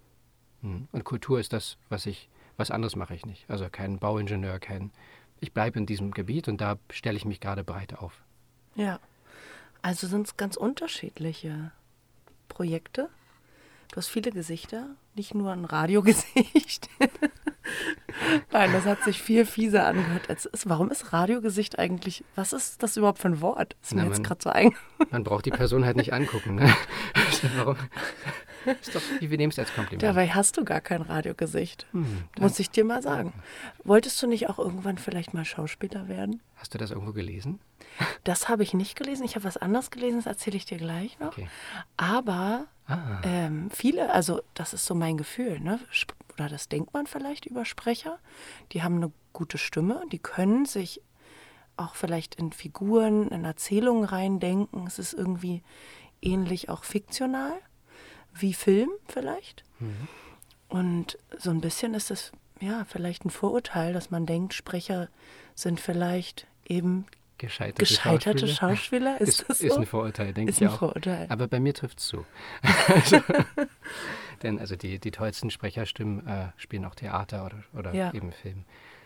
Hm. 0.63 0.87
Und 0.93 1.05
Kultur 1.05 1.41
ist 1.41 1.53
das, 1.53 1.79
was 1.89 2.07
ich, 2.07 2.29
was 2.57 2.71
anderes 2.71 2.97
mache 2.97 3.15
ich 3.15 3.27
nicht. 3.27 3.49
Also 3.49 3.69
kein 3.71 3.99
Bauingenieur, 3.99 4.59
kein. 4.59 4.93
Ich 5.41 5.53
bleibe 5.53 5.79
in 5.79 5.87
diesem 5.87 6.13
Gebiet 6.13 6.49
und 6.49 6.61
da 6.61 6.77
stelle 6.91 7.17
ich 7.17 7.25
mich 7.25 7.41
gerade 7.41 7.65
breit 7.65 7.99
auf. 7.99 8.23
Ja. 8.75 8.99
Also 9.83 10.07
sind 10.07 10.27
es 10.27 10.37
ganz 10.37 10.57
unterschiedliche 10.57 11.73
Projekte? 12.49 13.11
Du 13.91 13.97
hast 13.97 14.09
viele 14.09 14.33
Gesichter, 14.33 14.89
nicht 15.15 15.35
nur 15.35 15.53
ein 15.53 15.65
Radiogesicht. 15.65 16.89
Nein, 18.53 18.73
das 18.73 18.85
hat 18.85 19.03
sich 19.05 19.21
viel 19.21 19.45
fieser 19.45 19.87
angehört 19.87 20.29
als 20.29 20.47
ist. 20.47 20.69
Warum 20.69 20.91
ist 20.91 21.13
Radiogesicht 21.13 21.79
eigentlich, 21.79 22.25
was 22.35 22.53
ist 22.53 22.83
das 22.83 22.97
überhaupt 22.97 23.19
für 23.19 23.29
ein 23.29 23.41
Wort? 23.41 23.77
Ist 23.83 23.95
mir 23.95 24.03
Na, 24.03 24.09
jetzt 24.09 24.25
gerade 24.25 24.43
so 24.43 24.51
ein. 24.51 24.75
Man 25.11 25.25
braucht 25.25 25.47
die 25.47 25.51
Person 25.51 25.85
halt 25.85 25.97
nicht 25.97 26.13
angucken. 26.13 26.57
Ne? 26.57 26.75
Warum? 27.57 27.77
Ist 28.81 28.95
doch, 28.95 29.03
wir 29.21 29.37
nehmen 29.37 29.51
es 29.51 29.59
als 29.59 29.75
Kompliment. 29.75 30.03
Dabei 30.03 30.29
hast 30.29 30.57
du 30.57 30.65
gar 30.65 30.81
kein 30.81 31.03
Radiogesicht. 31.03 31.87
Hm, 31.93 32.25
muss 32.39 32.59
ich 32.59 32.71
dir 32.71 32.85
mal 32.85 33.03
sagen. 33.03 33.33
Wolltest 33.85 34.23
du 34.23 34.27
nicht 34.27 34.49
auch 34.49 34.59
irgendwann 34.59 34.99
vielleicht 34.99 35.35
mal 35.35 35.45
Schauspieler 35.45 36.09
werden? 36.09 36.43
Hast 36.57 36.75
du 36.75 36.79
das 36.79 36.91
irgendwo 36.91 37.13
gelesen? 37.13 37.61
Das 38.25 38.49
habe 38.49 38.63
ich 38.63 38.73
nicht 38.73 38.97
gelesen. 38.97 39.25
Ich 39.25 39.35
habe 39.37 39.45
was 39.45 39.59
anderes 39.59 39.91
gelesen, 39.91 40.17
das 40.17 40.27
erzähle 40.27 40.57
ich 40.57 40.65
dir 40.65 40.79
gleich 40.79 41.19
noch. 41.21 41.29
Okay. 41.29 41.49
Aber 41.99 42.67
Ah, 42.87 43.21
ähm, 43.23 43.71
viele, 43.71 44.13
also 44.13 44.43
das 44.53 44.75
ist 44.75 44.85
so 44.85 44.95
mein 44.95 45.17
Gefühl, 45.17 45.59
ne? 45.61 45.79
Oder 46.35 46.49
das 46.51 46.69
denkt 46.69 46.93
man 46.93 47.07
vielleicht 47.07 47.47
über 47.47 47.65
Sprecher. 47.65 48.19
Die 48.73 48.83
haben 48.83 48.97
eine 48.97 49.11
gute 49.33 49.57
Stimme, 49.57 50.03
die 50.13 50.19
können 50.19 50.67
sich 50.67 51.01
auch 51.77 51.95
vielleicht 51.95 52.35
in 52.35 52.53
Figuren, 52.53 53.29
in 53.29 53.45
Erzählungen 53.45 54.05
reindenken. 54.05 54.87
Es 54.87 54.99
ist 54.99 55.15
irgendwie 55.15 55.63
ähnlich 56.21 56.69
auch 56.69 56.85
fiktional, 56.85 57.55
wie 58.35 58.55
Film 58.55 58.91
vielleicht. 59.07 59.65
Und 60.69 61.19
so 61.39 61.51
ein 61.51 61.61
bisschen 61.61 61.95
ist 61.95 62.11
es 62.11 62.33
ja 62.61 62.85
vielleicht 62.89 63.25
ein 63.25 63.31
Vorurteil, 63.31 63.93
dass 63.93 64.11
man 64.11 64.27
denkt, 64.27 64.55
Sprecher 64.55 65.09
sind 65.55 65.81
vielleicht 65.81 66.47
eben 66.67 67.07
gescheiterte, 67.39 67.81
gescheiterte 67.81 68.49
Schauspieler. 68.49 69.17
Schauspieler. 69.17 69.21
Ist, 69.21 69.29
Ist, 69.41 69.49
das 69.51 69.59
so? 69.59 69.67
ist 69.67 69.77
ein 69.77 69.87
Vorurteil, 69.87 70.33
denke 70.33 70.51
Ist 70.51 70.61
ich 70.61 70.69
auch. 70.69 70.79
Vorurteil. 70.79 71.27
Aber 71.29 71.47
bei 71.49 71.61
mir 71.61 71.75
trifft 71.75 71.99
es 71.99 72.07
zu. 72.07 72.25
also, 72.89 73.21
denn 74.43 74.59
also 74.59 74.77
die, 74.77 74.99
die 74.99 75.11
tollsten 75.11 75.51
Sprecherstimmen 75.51 76.27
äh, 76.27 76.49
spielen 76.57 76.85
auch 76.85 76.95
Theater 76.95 77.45
oder, 77.47 77.63
oder 77.77 77.95
Ja. 77.95 78.13
eben 78.13 78.33
Film. 78.33 78.65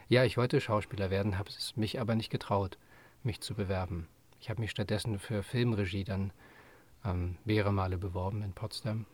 Ja, 0.08 0.24
ich 0.24 0.36
wollte 0.36 0.60
Schauspieler 0.60 1.10
werden, 1.10 1.38
habe 1.38 1.50
es 1.50 1.76
mich 1.76 2.00
aber 2.00 2.14
nicht 2.14 2.30
getraut, 2.30 2.78
mich 3.22 3.40
zu 3.40 3.54
bewerben. 3.54 4.08
Ich 4.40 4.48
habe 4.48 4.60
mich 4.60 4.70
stattdessen 4.70 5.18
für 5.18 5.42
Filmregie 5.42 6.04
dann 6.04 6.32
ähm, 7.04 7.36
mehrere 7.44 7.72
Male 7.72 7.98
beworben 7.98 8.42
in 8.42 8.52
Potsdam. 8.52 9.04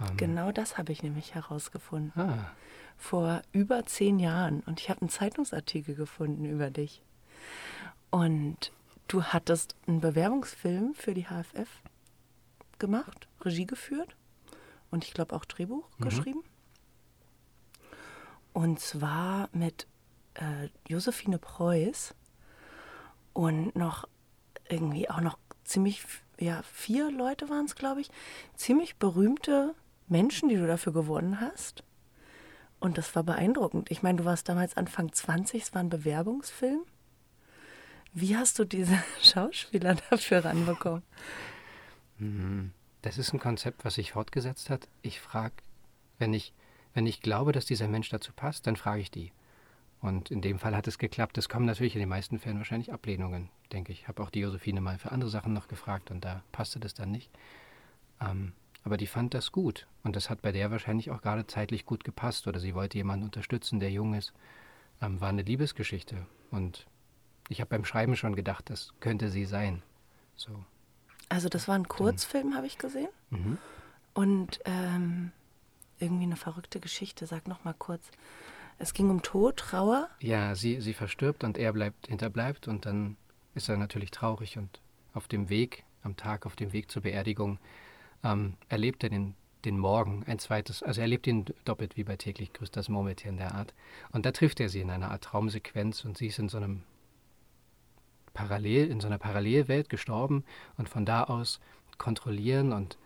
Ähm, 0.00 0.16
Genau 0.16 0.52
das 0.52 0.78
habe 0.78 0.92
ich 0.92 1.02
nämlich 1.02 1.34
herausgefunden. 1.34 2.12
Ah, 2.20 2.50
Vor 2.96 3.42
über 3.52 3.84
zehn 3.86 4.18
Jahren. 4.18 4.60
Und 4.60 4.80
ich 4.80 4.90
habe 4.90 5.00
einen 5.02 5.10
Zeitungsartikel 5.10 5.94
gefunden 5.94 6.44
über 6.44 6.70
dich. 6.70 7.02
Und 8.10 8.72
du 9.08 9.22
hattest 9.24 9.74
einen 9.86 10.00
Bewerbungsfilm 10.00 10.94
für 10.94 11.14
die 11.14 11.24
HFF 11.26 11.68
gemacht, 12.78 13.28
Regie 13.42 13.66
geführt 13.66 14.16
und 14.90 15.04
ich 15.04 15.12
glaube 15.14 15.36
auch 15.36 15.44
Drehbuch 15.44 15.88
geschrieben. 16.00 16.42
Und 18.52 18.80
zwar 18.80 19.48
mit 19.52 19.86
äh, 20.34 20.68
Josephine 20.88 21.38
Preuß 21.38 22.14
und 23.32 23.76
noch 23.76 24.08
irgendwie 24.68 25.08
auch 25.08 25.20
noch 25.20 25.38
ziemlich, 25.64 26.04
ja, 26.38 26.62
vier 26.62 27.10
Leute 27.10 27.48
waren 27.48 27.66
es, 27.66 27.74
glaube 27.76 28.00
ich, 28.00 28.10
ziemlich 28.56 28.96
berühmte 28.96 29.74
Menschen, 30.10 30.48
die 30.48 30.56
du 30.56 30.66
dafür 30.66 30.92
gewonnen 30.92 31.40
hast. 31.40 31.84
Und 32.80 32.98
das 32.98 33.14
war 33.14 33.22
beeindruckend. 33.22 33.90
Ich 33.90 34.02
meine, 34.02 34.18
du 34.18 34.24
warst 34.24 34.48
damals 34.48 34.76
Anfang 34.76 35.12
20, 35.12 35.62
es 35.62 35.74
war 35.74 35.82
ein 35.82 35.90
Bewerbungsfilm. 35.90 36.80
Wie 38.12 38.36
hast 38.36 38.58
du 38.58 38.64
diese 38.64 38.98
Schauspieler 39.22 39.96
dafür 40.10 40.44
ranbekommen? 40.44 41.02
mhm. 42.18 42.72
das 43.02 43.18
ist 43.18 43.32
ein 43.32 43.40
Konzept, 43.40 43.84
was 43.84 43.94
sich 43.94 44.12
fortgesetzt 44.12 44.70
hat. 44.70 44.88
Ich 45.02 45.20
frage, 45.20 45.54
wenn 46.18 46.34
ich, 46.34 46.52
wenn 46.94 47.06
ich 47.06 47.20
glaube, 47.20 47.52
dass 47.52 47.66
dieser 47.66 47.88
Mensch 47.88 48.08
dazu 48.08 48.32
passt, 48.32 48.66
dann 48.66 48.76
frage 48.76 49.02
ich 49.02 49.10
die. 49.10 49.32
Und 50.00 50.30
in 50.30 50.40
dem 50.40 50.58
Fall 50.58 50.74
hat 50.74 50.88
es 50.88 50.98
geklappt. 50.98 51.36
Es 51.36 51.50
kommen 51.50 51.66
natürlich 51.66 51.94
in 51.94 52.00
den 52.00 52.08
meisten 52.08 52.38
Fällen 52.38 52.56
wahrscheinlich 52.56 52.92
Ablehnungen, 52.92 53.50
denke 53.72 53.92
ich. 53.92 54.02
Ich 54.02 54.08
habe 54.08 54.22
auch 54.22 54.30
die 54.30 54.40
Josephine 54.40 54.80
mal 54.80 54.98
für 54.98 55.12
andere 55.12 55.30
Sachen 55.30 55.52
noch 55.52 55.68
gefragt 55.68 56.10
und 56.10 56.24
da 56.24 56.42
passte 56.52 56.80
das 56.80 56.94
dann 56.94 57.10
nicht. 57.10 57.30
Ähm, 58.20 58.52
aber 58.84 58.96
die 58.96 59.06
fand 59.06 59.34
das 59.34 59.52
gut. 59.52 59.86
Und 60.02 60.16
das 60.16 60.30
hat 60.30 60.42
bei 60.42 60.52
der 60.52 60.70
wahrscheinlich 60.70 61.10
auch 61.10 61.20
gerade 61.20 61.46
zeitlich 61.46 61.84
gut 61.84 62.04
gepasst. 62.04 62.46
Oder 62.46 62.60
sie 62.60 62.74
wollte 62.74 62.98
jemanden 62.98 63.24
unterstützen, 63.24 63.80
der 63.80 63.90
jung 63.90 64.14
ist. 64.14 64.32
Ähm, 65.02 65.20
war 65.20 65.28
eine 65.28 65.42
Liebesgeschichte. 65.42 66.26
Und 66.50 66.86
ich 67.48 67.60
habe 67.60 67.70
beim 67.70 67.84
Schreiben 67.84 68.16
schon 68.16 68.34
gedacht, 68.36 68.70
das 68.70 68.92
könnte 69.00 69.30
sie 69.30 69.44
sein. 69.44 69.82
So. 70.36 70.64
Also 71.28 71.48
das 71.48 71.68
war 71.68 71.74
ein 71.74 71.88
Kurzfilm, 71.88 72.54
habe 72.54 72.66
ich 72.66 72.78
gesehen. 72.78 73.08
Mhm. 73.30 73.58
Und 74.14 74.60
ähm, 74.64 75.32
irgendwie 75.98 76.24
eine 76.24 76.36
verrückte 76.36 76.80
Geschichte. 76.80 77.26
Sag 77.26 77.46
noch 77.46 77.64
mal 77.64 77.74
kurz. 77.74 78.10
Es 78.78 78.94
ging 78.94 79.10
um 79.10 79.20
Tod, 79.20 79.58
Trauer. 79.58 80.08
Ja, 80.20 80.54
sie, 80.54 80.80
sie 80.80 80.94
verstirbt 80.94 81.44
und 81.44 81.58
er 81.58 81.74
bleibt, 81.74 82.06
hinterbleibt 82.06 82.66
und 82.66 82.86
dann 82.86 83.18
ist 83.54 83.68
er 83.68 83.76
natürlich 83.76 84.10
traurig 84.10 84.56
und 84.56 84.80
auf 85.12 85.28
dem 85.28 85.50
Weg, 85.50 85.84
am 86.02 86.16
Tag 86.16 86.46
auf 86.46 86.56
dem 86.56 86.72
Weg 86.72 86.90
zur 86.90 87.02
Beerdigung, 87.02 87.58
ähm, 88.24 88.54
erlebt 88.68 89.02
er 89.04 89.10
den, 89.10 89.34
den 89.64 89.78
Morgen 89.78 90.24
ein 90.26 90.38
zweites, 90.38 90.82
also 90.82 91.00
er 91.00 91.04
erlebt 91.04 91.26
ihn 91.26 91.44
doppelt 91.64 91.96
wie 91.96 92.04
bei 92.04 92.16
täglich 92.16 92.52
grüßt 92.52 92.76
das 92.76 92.88
Murmeltier 92.88 93.30
in 93.30 93.36
der 93.36 93.54
Art. 93.54 93.74
Und 94.12 94.26
da 94.26 94.32
trifft 94.32 94.60
er 94.60 94.68
sie 94.68 94.80
in 94.80 94.90
einer 94.90 95.10
Art 95.10 95.24
Traumsequenz 95.24 96.04
und 96.04 96.18
sie 96.18 96.28
ist 96.28 96.38
in 96.38 96.48
so 96.48 96.56
einem 96.56 96.82
Parallel, 98.32 98.90
in 98.90 99.00
so 99.00 99.06
einer 99.06 99.18
Parallelwelt 99.18 99.88
gestorben 99.88 100.44
und 100.76 100.88
von 100.88 101.04
da 101.04 101.24
aus 101.24 101.60
kontrollieren 101.98 102.72
und 102.72 102.96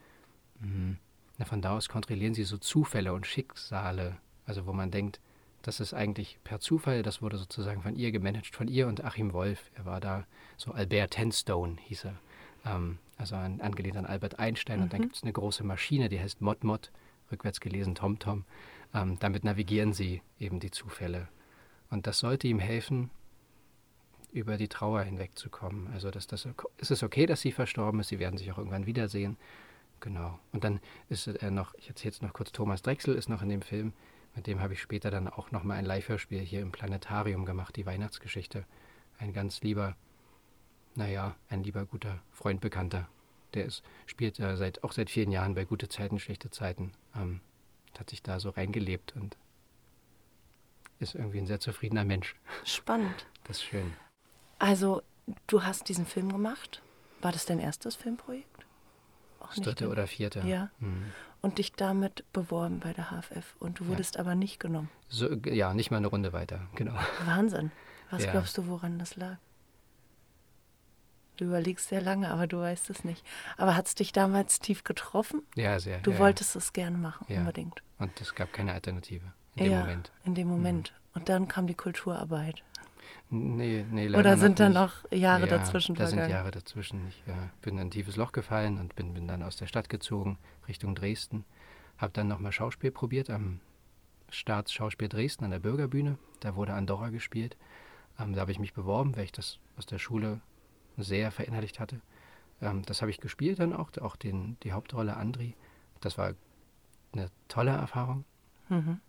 mh, 0.60 0.96
na, 1.38 1.44
von 1.44 1.62
da 1.62 1.76
aus 1.76 1.88
kontrollieren 1.88 2.34
sie 2.34 2.44
so 2.44 2.58
Zufälle 2.58 3.12
und 3.12 3.26
Schicksale, 3.26 4.16
also 4.46 4.66
wo 4.66 4.72
man 4.72 4.90
denkt, 4.90 5.20
das 5.62 5.80
ist 5.80 5.94
eigentlich 5.94 6.38
per 6.44 6.60
Zufall, 6.60 7.02
das 7.02 7.22
wurde 7.22 7.38
sozusagen 7.38 7.82
von 7.82 7.96
ihr 7.96 8.12
gemanagt, 8.12 8.54
von 8.54 8.68
ihr 8.68 8.86
und 8.86 9.02
Achim 9.02 9.32
Wolf. 9.32 9.70
Er 9.74 9.86
war 9.86 9.98
da, 9.98 10.26
so 10.58 10.72
Albert 10.72 11.12
Tenstone 11.12 11.76
hieß 11.80 12.04
er, 12.04 12.16
ähm, 12.64 12.98
also 13.16 13.36
an, 13.36 13.60
angelehnt 13.60 13.96
an 13.96 14.06
Albert 14.06 14.38
Einstein. 14.38 14.82
Und 14.82 14.92
dann 14.92 15.02
gibt 15.02 15.16
es 15.16 15.22
eine 15.22 15.32
große 15.32 15.64
Maschine, 15.64 16.08
die 16.08 16.20
heißt 16.20 16.40
Mod 16.40 16.64
Mod, 16.64 16.90
rückwärts 17.30 17.60
gelesen 17.60 17.94
TomTom. 17.94 18.44
Ähm, 18.92 19.18
damit 19.20 19.44
navigieren 19.44 19.92
sie 19.92 20.22
eben 20.38 20.60
die 20.60 20.70
Zufälle. 20.70 21.28
Und 21.90 22.06
das 22.06 22.18
sollte 22.18 22.48
ihm 22.48 22.58
helfen, 22.58 23.10
über 24.32 24.56
die 24.56 24.68
Trauer 24.68 25.02
hinwegzukommen. 25.02 25.88
Also 25.92 26.10
dass 26.10 26.26
das, 26.26 26.48
es 26.78 26.90
ist 26.90 27.02
okay, 27.02 27.26
dass 27.26 27.40
sie 27.40 27.52
verstorben 27.52 28.00
ist, 28.00 28.08
sie 28.08 28.18
werden 28.18 28.36
sich 28.36 28.50
auch 28.50 28.58
irgendwann 28.58 28.86
wiedersehen. 28.86 29.36
Genau. 30.00 30.38
Und 30.52 30.64
dann 30.64 30.80
ist 31.08 31.28
er 31.28 31.50
noch, 31.50 31.74
ich 31.76 31.88
erzähle 31.88 32.12
jetzt 32.12 32.22
noch 32.22 32.32
kurz, 32.32 32.52
Thomas 32.52 32.82
Drechsel 32.82 33.14
ist 33.14 33.28
noch 33.28 33.42
in 33.42 33.48
dem 33.48 33.62
Film, 33.62 33.92
mit 34.34 34.48
dem 34.48 34.60
habe 34.60 34.72
ich 34.72 34.82
später 34.82 35.10
dann 35.12 35.28
auch 35.28 35.52
nochmal 35.52 35.78
ein 35.78 35.84
Live-Hörspiel 35.84 36.40
hier 36.40 36.60
im 36.60 36.72
Planetarium 36.72 37.44
gemacht, 37.44 37.76
die 37.76 37.86
Weihnachtsgeschichte. 37.86 38.64
Ein 39.18 39.32
ganz 39.32 39.62
lieber, 39.62 39.94
naja, 40.96 41.34
ein 41.48 41.62
lieber 41.62 41.84
guter 41.86 42.20
Freund, 42.32 42.60
Bekannter. 42.60 43.08
Der 43.54 43.64
ist, 43.64 43.82
spielt 44.06 44.40
äh, 44.40 44.56
seit, 44.56 44.82
auch 44.84 44.92
seit 44.92 45.10
vielen 45.10 45.30
Jahren 45.30 45.54
bei 45.54 45.64
Gute 45.64 45.88
Zeiten, 45.88 46.18
Schlechte 46.18 46.50
Zeiten. 46.50 46.92
Ähm, 47.14 47.40
hat 47.98 48.10
sich 48.10 48.22
da 48.22 48.40
so 48.40 48.50
reingelebt 48.50 49.14
und 49.16 49.36
ist 50.98 51.14
irgendwie 51.14 51.38
ein 51.38 51.46
sehr 51.46 51.60
zufriedener 51.60 52.04
Mensch. 52.04 52.34
Spannend. 52.64 53.26
Das 53.46 53.58
ist 53.58 53.64
schön. 53.64 53.92
Also, 54.58 55.02
du 55.48 55.64
hast 55.64 55.90
diesen 55.90 56.06
Film 56.06 56.32
gemacht. 56.32 56.80
War 57.20 57.30
das 57.30 57.44
dein 57.44 57.58
erstes 57.60 57.94
Filmprojekt? 57.94 58.64
Auch 59.38 59.48
Das 59.48 59.60
dritte 59.62 59.84
ne? 59.84 59.90
oder 59.90 60.06
vierte. 60.06 60.40
Ja. 60.46 60.70
Mhm. 60.78 61.12
Und 61.42 61.58
dich 61.58 61.72
damit 61.74 62.24
beworben 62.32 62.80
bei 62.80 62.94
der 62.94 63.10
HFF. 63.10 63.54
Und 63.58 63.80
du 63.80 63.86
wurdest 63.88 64.16
aber 64.18 64.34
nicht 64.34 64.60
genommen. 64.60 64.88
So, 65.08 65.30
ja, 65.44 65.74
nicht 65.74 65.90
mal 65.90 65.98
eine 65.98 66.06
Runde 66.06 66.32
weiter, 66.32 66.66
genau. 66.74 66.94
Wahnsinn. 67.26 67.70
Was 68.10 68.24
Ja. 68.24 68.30
glaubst 68.30 68.56
du, 68.56 68.66
woran 68.66 68.98
das 68.98 69.16
lag? 69.16 69.36
Du 71.36 71.44
überlegst 71.44 71.88
sehr 71.88 72.00
lange, 72.00 72.30
aber 72.30 72.46
du 72.46 72.58
weißt 72.58 72.90
es 72.90 73.04
nicht. 73.04 73.24
Aber 73.56 73.74
hat 73.76 73.86
es 73.86 73.94
dich 73.94 74.12
damals 74.12 74.60
tief 74.60 74.84
getroffen? 74.84 75.42
Ja, 75.56 75.80
sehr. 75.80 75.98
Du 76.00 76.12
ja, 76.12 76.18
wolltest 76.18 76.54
es 76.54 76.72
gerne 76.72 76.96
machen, 76.96 77.26
Ja. 77.28 77.40
unbedingt. 77.40 77.82
Ja. 77.98 78.06
Und 78.06 78.20
es 78.20 78.34
gab 78.34 78.52
keine 78.52 78.72
Alternative 78.72 79.32
in 79.56 79.64
dem 79.64 79.72
ja, 79.72 79.80
Moment. 79.80 80.12
Mhm. 80.22 80.28
in 80.28 80.34
dem 80.34 80.48
Moment. 80.48 80.92
Und 81.14 81.28
dann 81.28 81.48
kam 81.48 81.66
die 81.66 81.74
Kulturarbeit. 81.74 82.62
Nee, 83.30 83.84
nee, 83.90 84.06
leider 84.06 84.20
Oder 84.20 84.36
sind 84.36 84.60
da 84.60 84.68
noch 84.68 85.10
Jahre 85.10 85.48
ja, 85.48 85.58
dazwischen 85.58 85.94
Da 85.94 86.06
sind 86.06 86.18
vergangen? 86.18 86.34
Jahre 86.36 86.50
dazwischen. 86.50 87.08
Ich 87.08 87.22
äh, 87.26 87.36
bin 87.62 87.74
in 87.74 87.82
ein 87.86 87.90
tiefes 87.90 88.16
Loch 88.16 88.32
gefallen 88.32 88.78
und 88.78 88.94
bin, 88.94 89.14
bin 89.14 89.26
dann 89.26 89.42
aus 89.42 89.56
der 89.56 89.66
Stadt 89.66 89.88
gezogen, 89.88 90.38
Richtung 90.68 90.94
Dresden. 90.94 91.44
Habe 91.98 92.12
dann 92.12 92.28
nochmal 92.28 92.52
Schauspiel 92.52 92.90
probiert 92.90 93.30
am 93.30 93.60
Staatsschauspiel 94.30 95.08
Dresden 95.08 95.44
an 95.44 95.50
der 95.50 95.58
Bürgerbühne. 95.58 96.18
Da 96.40 96.54
wurde 96.54 96.74
Andorra 96.74 97.08
gespielt. 97.08 97.56
Ähm, 98.18 98.34
da 98.34 98.42
habe 98.42 98.52
ich 98.52 98.58
mich 98.58 98.72
beworben, 98.72 99.16
weil 99.16 99.24
ich 99.24 99.32
das 99.32 99.58
aus 99.76 99.86
der 99.86 99.98
Schule 99.98 100.40
sehr 100.96 101.30
verinnerlicht 101.30 101.80
hatte. 101.80 102.00
Ähm, 102.60 102.82
das 102.82 103.02
habe 103.02 103.10
ich 103.10 103.20
gespielt 103.20 103.58
dann 103.58 103.72
auch, 103.72 103.90
auch 104.00 104.16
den, 104.16 104.56
die 104.62 104.72
Hauptrolle 104.72 105.16
Andri. 105.16 105.54
Das 106.00 106.18
war 106.18 106.34
eine 107.12 107.30
tolle 107.48 107.72
Erfahrung. 107.72 108.24
Mhm. 108.68 109.00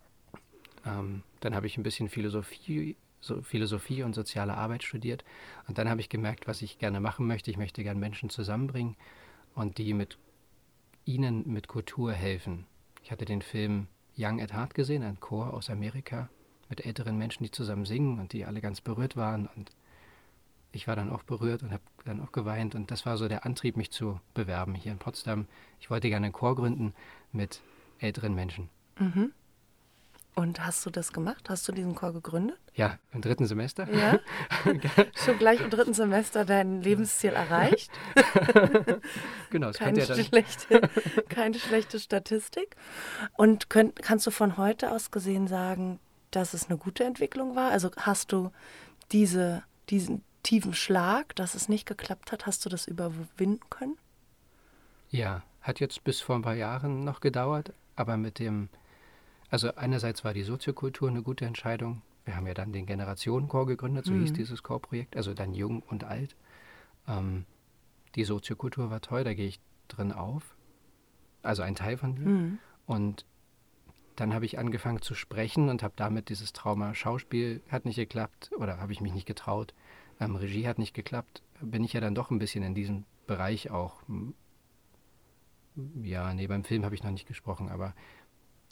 Ähm, 0.85 1.23
dann 1.39 1.55
habe 1.55 1.67
ich 1.67 1.77
ein 1.77 1.83
bisschen 1.83 2.09
Philosophie, 2.09 2.95
so 3.21 3.41
Philosophie 3.41 4.03
und 4.03 4.13
soziale 4.13 4.55
Arbeit 4.55 4.83
studiert. 4.83 5.23
Und 5.67 5.77
dann 5.77 5.89
habe 5.89 6.01
ich 6.01 6.09
gemerkt, 6.09 6.47
was 6.47 6.61
ich 6.61 6.77
gerne 6.77 6.99
machen 6.99 7.27
möchte. 7.27 7.51
Ich 7.51 7.57
möchte 7.57 7.83
gerne 7.83 7.99
Menschen 7.99 8.29
zusammenbringen 8.29 8.95
und 9.55 9.77
die 9.77 9.93
mit 9.93 10.17
ihnen 11.05 11.51
mit 11.51 11.67
Kultur 11.67 12.13
helfen. 12.13 12.65
Ich 13.03 13.11
hatte 13.11 13.25
den 13.25 13.41
Film 13.41 13.87
Young 14.17 14.41
at 14.41 14.53
Heart 14.53 14.73
gesehen, 14.73 15.03
ein 15.03 15.19
Chor 15.19 15.53
aus 15.53 15.69
Amerika 15.69 16.29
mit 16.69 16.85
älteren 16.85 17.17
Menschen, 17.17 17.43
die 17.43 17.51
zusammen 17.51 17.85
singen 17.85 18.19
und 18.19 18.33
die 18.33 18.45
alle 18.45 18.61
ganz 18.61 18.81
berührt 18.81 19.15
waren. 19.15 19.47
Und 19.55 19.71
ich 20.75 20.87
war 20.87 20.95
dann 20.95 21.09
auch 21.09 21.23
berührt 21.23 21.63
und 21.63 21.71
habe 21.71 21.83
dann 22.03 22.21
auch 22.21 22.31
geweint. 22.31 22.75
Und 22.75 22.91
das 22.91 23.05
war 23.05 23.17
so 23.17 23.27
der 23.27 23.45
Antrieb, 23.45 23.77
mich 23.77 23.91
zu 23.91 24.19
bewerben 24.33 24.75
hier 24.75 24.91
in 24.91 24.97
Potsdam. 24.97 25.47
Ich 25.79 25.89
wollte 25.89 26.09
gerne 26.09 26.25
einen 26.25 26.33
Chor 26.33 26.55
gründen 26.55 26.93
mit 27.31 27.61
älteren 27.99 28.35
Menschen. 28.35 28.69
Mhm. 28.99 29.31
Und 30.35 30.65
hast 30.65 30.85
du 30.85 30.89
das 30.89 31.13
gemacht? 31.13 31.49
Hast 31.49 31.65
du 31.65 31.71
diesen 31.71 31.95
Chor 31.95 32.11
gegründet? 32.11 32.57
Ja, 32.73 32.99
im 33.13 33.21
dritten 33.21 33.45
Semester. 33.45 33.89
Ja. 33.89 34.19
Schon 35.15 35.37
gleich 35.37 35.61
im 35.61 35.69
dritten 35.69 35.93
Semester 35.93 36.43
dein 36.43 36.81
Lebensziel 36.81 37.31
erreicht. 37.31 37.89
genau, 39.49 39.67
das 39.67 39.77
keine, 39.77 39.99
ja 39.99 40.07
dann 40.07 40.25
schlechte, 40.25 40.81
keine 41.29 41.57
schlechte 41.57 42.01
Statistik. 42.01 42.75
Und 43.37 43.69
könnt, 43.69 44.01
kannst 44.01 44.27
du 44.27 44.31
von 44.31 44.57
heute 44.57 44.91
aus 44.91 45.09
gesehen 45.09 45.47
sagen, 45.47 45.99
dass 46.31 46.53
es 46.53 46.67
eine 46.67 46.77
gute 46.77 47.05
Entwicklung 47.05 47.55
war? 47.55 47.71
Also 47.71 47.91
hast 47.95 48.33
du 48.33 48.51
diese, 49.13 49.63
diesen 49.89 50.21
tiefen 50.45 50.73
Schlag, 50.73 51.35
dass 51.35 51.55
es 51.55 51.69
nicht 51.69 51.85
geklappt 51.85 52.31
hat, 52.31 52.45
hast 52.45 52.65
du 52.65 52.69
das 52.69 52.87
überwinden 52.87 53.69
können? 53.69 53.97
Ja, 55.09 55.43
hat 55.61 55.79
jetzt 55.79 56.03
bis 56.03 56.21
vor 56.21 56.35
ein 56.35 56.41
paar 56.41 56.55
Jahren 56.55 57.03
noch 57.03 57.19
gedauert, 57.19 57.73
aber 57.95 58.17
mit 58.17 58.39
dem 58.39 58.69
also 59.49 59.73
einerseits 59.75 60.23
war 60.23 60.33
die 60.33 60.43
Soziokultur 60.43 61.09
eine 61.09 61.21
gute 61.21 61.45
Entscheidung. 61.45 62.01
Wir 62.25 62.35
haben 62.35 62.47
ja 62.47 62.53
dann 62.53 62.73
den 62.73 62.85
Generationenchor 62.85 63.67
gegründet, 63.67 64.05
so 64.05 64.11
mhm. 64.11 64.21
hieß 64.21 64.33
dieses 64.33 64.63
Chorprojekt, 64.63 65.15
also 65.15 65.33
dann 65.33 65.53
jung 65.53 65.81
und 65.83 66.03
alt. 66.03 66.35
Ähm, 67.07 67.45
die 68.15 68.23
Soziokultur 68.23 68.89
war 68.89 69.01
toll, 69.01 69.23
da 69.23 69.33
gehe 69.33 69.47
ich 69.47 69.59
drin 69.87 70.11
auf. 70.11 70.55
Also 71.43 71.61
ein 71.61 71.75
Teil 71.75 71.97
von 71.97 72.15
mir. 72.15 72.25
Mhm. 72.25 72.59
Und 72.87 73.25
dann 74.15 74.33
habe 74.33 74.45
ich 74.45 74.57
angefangen 74.57 75.01
zu 75.01 75.13
sprechen 75.13 75.69
und 75.69 75.83
habe 75.83 75.93
damit 75.95 76.29
dieses 76.29 76.53
Trauma 76.53 76.95
Schauspiel 76.95 77.61
hat 77.69 77.85
nicht 77.85 77.97
geklappt 77.97 78.51
oder 78.57 78.79
habe 78.79 78.93
ich 78.93 79.01
mich 79.01 79.13
nicht 79.13 79.27
getraut. 79.27 79.73
Ähm, 80.19 80.35
Regie 80.35 80.67
hat 80.67 80.79
nicht 80.79 80.93
geklappt. 80.93 81.41
Bin 81.61 81.83
ich 81.83 81.93
ja 81.93 82.01
dann 82.01 82.15
doch 82.15 82.31
ein 82.31 82.39
bisschen 82.39 82.63
in 82.63 82.75
diesem 82.75 83.05
Bereich 83.27 83.71
auch. 83.71 84.01
Ja, 86.01 86.33
nee, 86.33 86.47
beim 86.47 86.63
Film 86.63 86.85
habe 86.85 86.95
ich 86.95 87.03
noch 87.03 87.11
nicht 87.11 87.27
gesprochen, 87.27 87.69
aber 87.69 87.93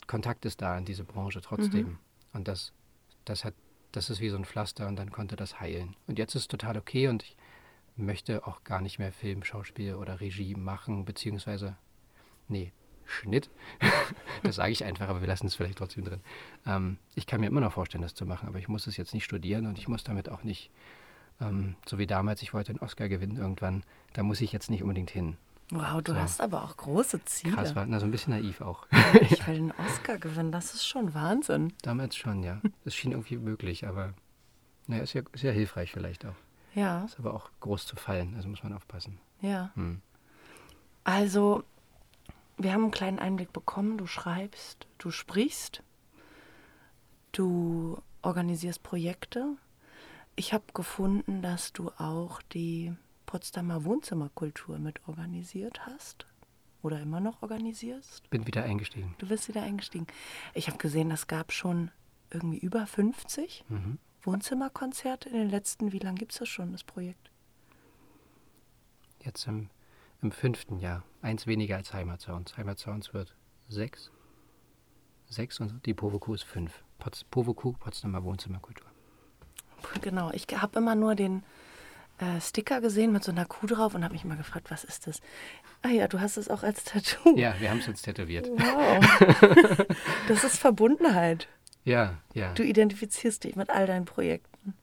Kontakt 0.06 0.44
ist 0.44 0.62
da 0.62 0.76
in 0.76 0.84
diese 0.84 1.04
Branche 1.04 1.40
trotzdem. 1.40 1.86
Mhm. 1.86 1.98
Und 2.32 2.48
das, 2.48 2.72
das 3.24 3.44
hat, 3.44 3.54
das 3.92 4.10
ist 4.10 4.20
wie 4.20 4.30
so 4.30 4.36
ein 4.36 4.44
Pflaster 4.44 4.88
und 4.88 4.96
dann 4.96 5.10
konnte 5.10 5.36
das 5.36 5.60
heilen. 5.60 5.96
Und 6.06 6.18
jetzt 6.18 6.34
ist 6.34 6.42
es 6.42 6.48
total 6.48 6.76
okay 6.76 7.08
und 7.08 7.22
ich 7.22 7.36
möchte 7.96 8.46
auch 8.46 8.64
gar 8.64 8.80
nicht 8.80 8.98
mehr 8.98 9.12
Film, 9.12 9.44
Schauspiel 9.44 9.94
oder 9.94 10.20
Regie 10.20 10.54
machen, 10.54 11.04
beziehungsweise, 11.04 11.76
nee, 12.48 12.72
Schnitt. 13.06 13.50
das 14.42 14.56
sage 14.56 14.72
ich 14.72 14.84
einfach, 14.84 15.08
aber 15.08 15.20
wir 15.20 15.28
lassen 15.28 15.46
es 15.46 15.54
vielleicht 15.54 15.78
trotzdem 15.78 16.04
drin. 16.04 16.20
Ähm, 16.66 16.98
ich 17.14 17.26
kann 17.26 17.40
mir 17.40 17.46
immer 17.46 17.60
noch 17.60 17.72
vorstellen, 17.72 18.02
das 18.02 18.14
zu 18.14 18.26
machen, 18.26 18.48
aber 18.48 18.58
ich 18.58 18.68
muss 18.68 18.86
es 18.86 18.96
jetzt 18.96 19.14
nicht 19.14 19.24
studieren 19.24 19.66
und 19.66 19.78
ich 19.78 19.88
muss 19.88 20.04
damit 20.04 20.28
auch 20.28 20.42
nicht, 20.42 20.70
ähm, 21.40 21.76
so 21.86 21.98
wie 21.98 22.06
damals, 22.06 22.42
ich 22.42 22.54
wollte 22.54 22.70
einen 22.70 22.80
Oscar 22.80 23.08
gewinnen 23.08 23.36
irgendwann, 23.36 23.84
da 24.12 24.22
muss 24.22 24.40
ich 24.40 24.52
jetzt 24.52 24.70
nicht 24.70 24.82
unbedingt 24.82 25.10
hin. 25.10 25.36
Wow, 25.70 26.02
du 26.02 26.12
so. 26.12 26.18
hast 26.18 26.40
aber 26.40 26.62
auch 26.62 26.76
große 26.76 27.24
Ziele. 27.24 27.56
Krass, 27.56 27.74
war 27.74 27.86
na, 27.86 27.98
so 27.98 28.04
ein 28.04 28.10
bisschen 28.10 28.32
naiv 28.34 28.60
auch. 28.60 28.86
ich 29.22 29.30
will 29.46 29.56
einen 29.56 29.72
Oscar 29.72 30.18
gewinnen, 30.18 30.52
das 30.52 30.74
ist 30.74 30.86
schon 30.86 31.14
Wahnsinn. 31.14 31.72
Damals 31.82 32.16
schon, 32.16 32.42
ja. 32.42 32.60
Das 32.84 32.94
schien 32.94 33.12
irgendwie 33.12 33.38
möglich, 33.38 33.86
aber 33.86 34.14
naja, 34.86 35.02
ist 35.02 35.14
ja, 35.14 35.22
ist 35.32 35.42
ja 35.42 35.50
hilfreich 35.50 35.90
vielleicht 35.92 36.26
auch. 36.26 36.34
Ja. 36.74 37.04
Ist 37.04 37.18
aber 37.18 37.34
auch 37.34 37.50
groß 37.60 37.86
zu 37.86 37.96
fallen, 37.96 38.34
also 38.36 38.48
muss 38.48 38.62
man 38.62 38.74
aufpassen. 38.74 39.18
Ja. 39.40 39.70
Hm. 39.74 40.00
Also, 41.04 41.64
wir 42.56 42.72
haben 42.72 42.82
einen 42.82 42.90
kleinen 42.90 43.18
Einblick 43.18 43.52
bekommen. 43.52 43.98
Du 43.98 44.06
schreibst, 44.06 44.86
du 44.98 45.10
sprichst, 45.10 45.82
du 47.32 47.98
organisierst 48.22 48.82
Projekte. 48.82 49.56
Ich 50.36 50.52
habe 50.52 50.64
gefunden, 50.74 51.42
dass 51.42 51.72
du 51.72 51.90
auch 51.90 52.42
die 52.42 52.92
Potsdamer 53.26 53.84
Wohnzimmerkultur 53.84 54.78
mit 54.78 55.06
organisiert 55.08 55.86
hast 55.86 56.26
oder 56.82 57.00
immer 57.00 57.20
noch 57.20 57.42
organisierst. 57.42 58.28
Bin 58.30 58.46
wieder 58.46 58.64
eingestiegen. 58.64 59.14
Du 59.18 59.28
bist 59.28 59.48
wieder 59.48 59.62
eingestiegen. 59.62 60.06
Ich 60.52 60.66
habe 60.68 60.78
gesehen, 60.78 61.10
es 61.10 61.28
gab 61.28 61.52
schon 61.52 61.90
irgendwie 62.30 62.58
über 62.58 62.86
50 62.86 63.64
mhm. 63.68 63.98
Wohnzimmerkonzerte 64.22 65.28
in 65.28 65.36
den 65.36 65.50
letzten, 65.50 65.92
wie 65.92 65.98
lange 65.98 66.18
gibt 66.18 66.32
es 66.32 66.38
das 66.38 66.48
schon, 66.48 66.72
das 66.72 66.82
Projekt? 66.82 67.30
Jetzt 69.22 69.46
im, 69.46 69.70
im 70.20 70.32
fünften 70.32 70.78
Jahr. 70.78 71.04
Eins 71.22 71.46
weniger 71.46 71.76
als 71.76 71.92
Heimatsounds. 71.92 72.56
Heimatsounds 72.56 73.14
wird 73.14 73.36
sechs. 73.68 74.10
Sechs 75.26 75.60
und 75.60 75.86
die 75.86 75.94
Povoku 75.94 76.34
ist 76.34 76.42
fünf. 76.42 76.84
Pots, 76.98 77.24
Povoku, 77.24 77.72
Potsdamer 77.72 78.24
Wohnzimmerkultur. 78.24 78.93
Genau, 80.00 80.30
ich 80.32 80.46
habe 80.56 80.78
immer 80.78 80.94
nur 80.94 81.14
den 81.14 81.42
äh, 82.18 82.40
Sticker 82.40 82.80
gesehen 82.80 83.12
mit 83.12 83.24
so 83.24 83.32
einer 83.32 83.44
Kuh 83.44 83.66
drauf 83.66 83.94
und 83.94 84.04
habe 84.04 84.14
mich 84.14 84.24
immer 84.24 84.36
gefragt, 84.36 84.70
was 84.70 84.84
ist 84.84 85.06
das? 85.06 85.20
Ah 85.82 85.88
ja, 85.88 86.08
du 86.08 86.20
hast 86.20 86.36
es 86.36 86.48
auch 86.48 86.62
als 86.62 86.84
Tattoo. 86.84 87.36
Ja, 87.36 87.54
wir 87.58 87.70
haben 87.70 87.78
es 87.78 87.88
uns 87.88 88.02
tätowiert. 88.02 88.48
Wow. 88.48 89.86
das 90.28 90.44
ist 90.44 90.58
Verbundenheit. 90.58 91.48
Ja, 91.84 92.18
ja. 92.32 92.52
Du 92.54 92.62
identifizierst 92.62 93.44
dich 93.44 93.56
mit 93.56 93.70
all 93.70 93.86
deinen 93.86 94.06
Projekten. 94.06 94.74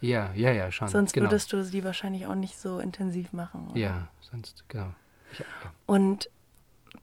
Ja, 0.00 0.32
ja, 0.34 0.50
ja, 0.52 0.70
schon. 0.70 0.88
Sonst 0.88 1.12
genau. 1.12 1.26
würdest 1.26 1.52
du 1.52 1.64
sie 1.64 1.84
wahrscheinlich 1.84 2.26
auch 2.26 2.34
nicht 2.34 2.58
so 2.58 2.78
intensiv 2.78 3.32
machen. 3.32 3.68
Oder? 3.70 3.78
Ja, 3.78 4.08
sonst, 4.20 4.64
genau. 4.68 4.92
Ich, 5.32 5.38
ja. 5.38 5.46
Und 5.86 6.28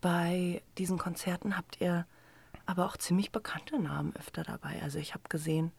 bei 0.01 0.61
diesen 0.77 0.97
Konzerten 0.97 1.57
habt 1.57 1.79
ihr 1.81 2.05
aber 2.65 2.85
auch 2.85 2.97
ziemlich 2.97 3.31
bekannte 3.31 3.79
Namen 3.79 4.13
öfter 4.15 4.43
dabei. 4.43 4.81
Also 4.83 4.99
ich 4.99 5.13
habe 5.13 5.23
gesehen, 5.29 5.71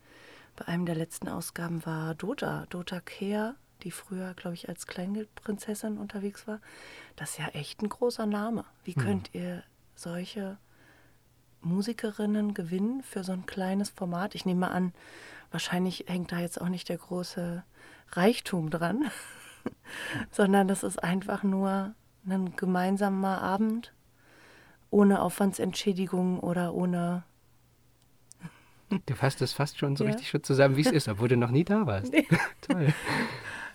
bei 0.56 0.66
einem 0.66 0.86
der 0.86 0.94
letzten 0.94 1.28
Ausgaben 1.28 1.84
war 1.86 2.14
Dota, 2.14 2.66
Dota 2.70 3.00
Kehr, 3.00 3.56
die 3.82 3.90
früher, 3.90 4.34
glaube 4.34 4.54
ich, 4.54 4.68
als 4.68 4.86
Kleingeldprinzessin 4.86 5.98
unterwegs 5.98 6.46
war. 6.46 6.60
Das 7.16 7.30
ist 7.30 7.38
ja 7.38 7.48
echt 7.48 7.82
ein 7.82 7.88
großer 7.88 8.26
Name. 8.26 8.64
Wie 8.84 8.94
mhm. 8.96 9.00
könnt 9.00 9.34
ihr 9.34 9.62
solche 9.94 10.58
Musikerinnen 11.60 12.54
gewinnen 12.54 13.02
für 13.02 13.24
so 13.24 13.32
ein 13.32 13.46
kleines 13.46 13.90
Format? 13.90 14.34
Ich 14.34 14.44
nehme 14.44 14.70
an, 14.70 14.92
wahrscheinlich 15.50 16.04
hängt 16.08 16.32
da 16.32 16.38
jetzt 16.38 16.60
auch 16.60 16.68
nicht 16.68 16.88
der 16.88 16.98
große 16.98 17.64
Reichtum 18.12 18.70
dran, 18.70 19.10
sondern 20.30 20.68
das 20.68 20.82
ist 20.82 21.02
einfach 21.02 21.42
nur 21.42 21.94
ein 22.26 22.54
gemeinsamer 22.56 23.40
Abend 23.40 23.92
ohne 24.90 25.22
Aufwandsentschädigung 25.22 26.38
oder 26.40 26.74
ohne 26.74 27.24
Du 29.06 29.14
fasst 29.14 29.42
es 29.42 29.52
fast 29.52 29.78
schon 29.78 29.96
so 29.96 30.04
ja. 30.04 30.10
richtig 30.10 30.28
schon 30.28 30.42
zusammen, 30.42 30.76
wie 30.76 30.82
es 30.82 30.92
ist, 30.92 31.08
obwohl 31.08 31.28
du 31.28 31.36
noch 31.36 31.50
nie 31.50 31.64
da 31.64 31.86
warst. 31.86 32.12
Nee. 32.12 32.26
Toll. 32.60 32.92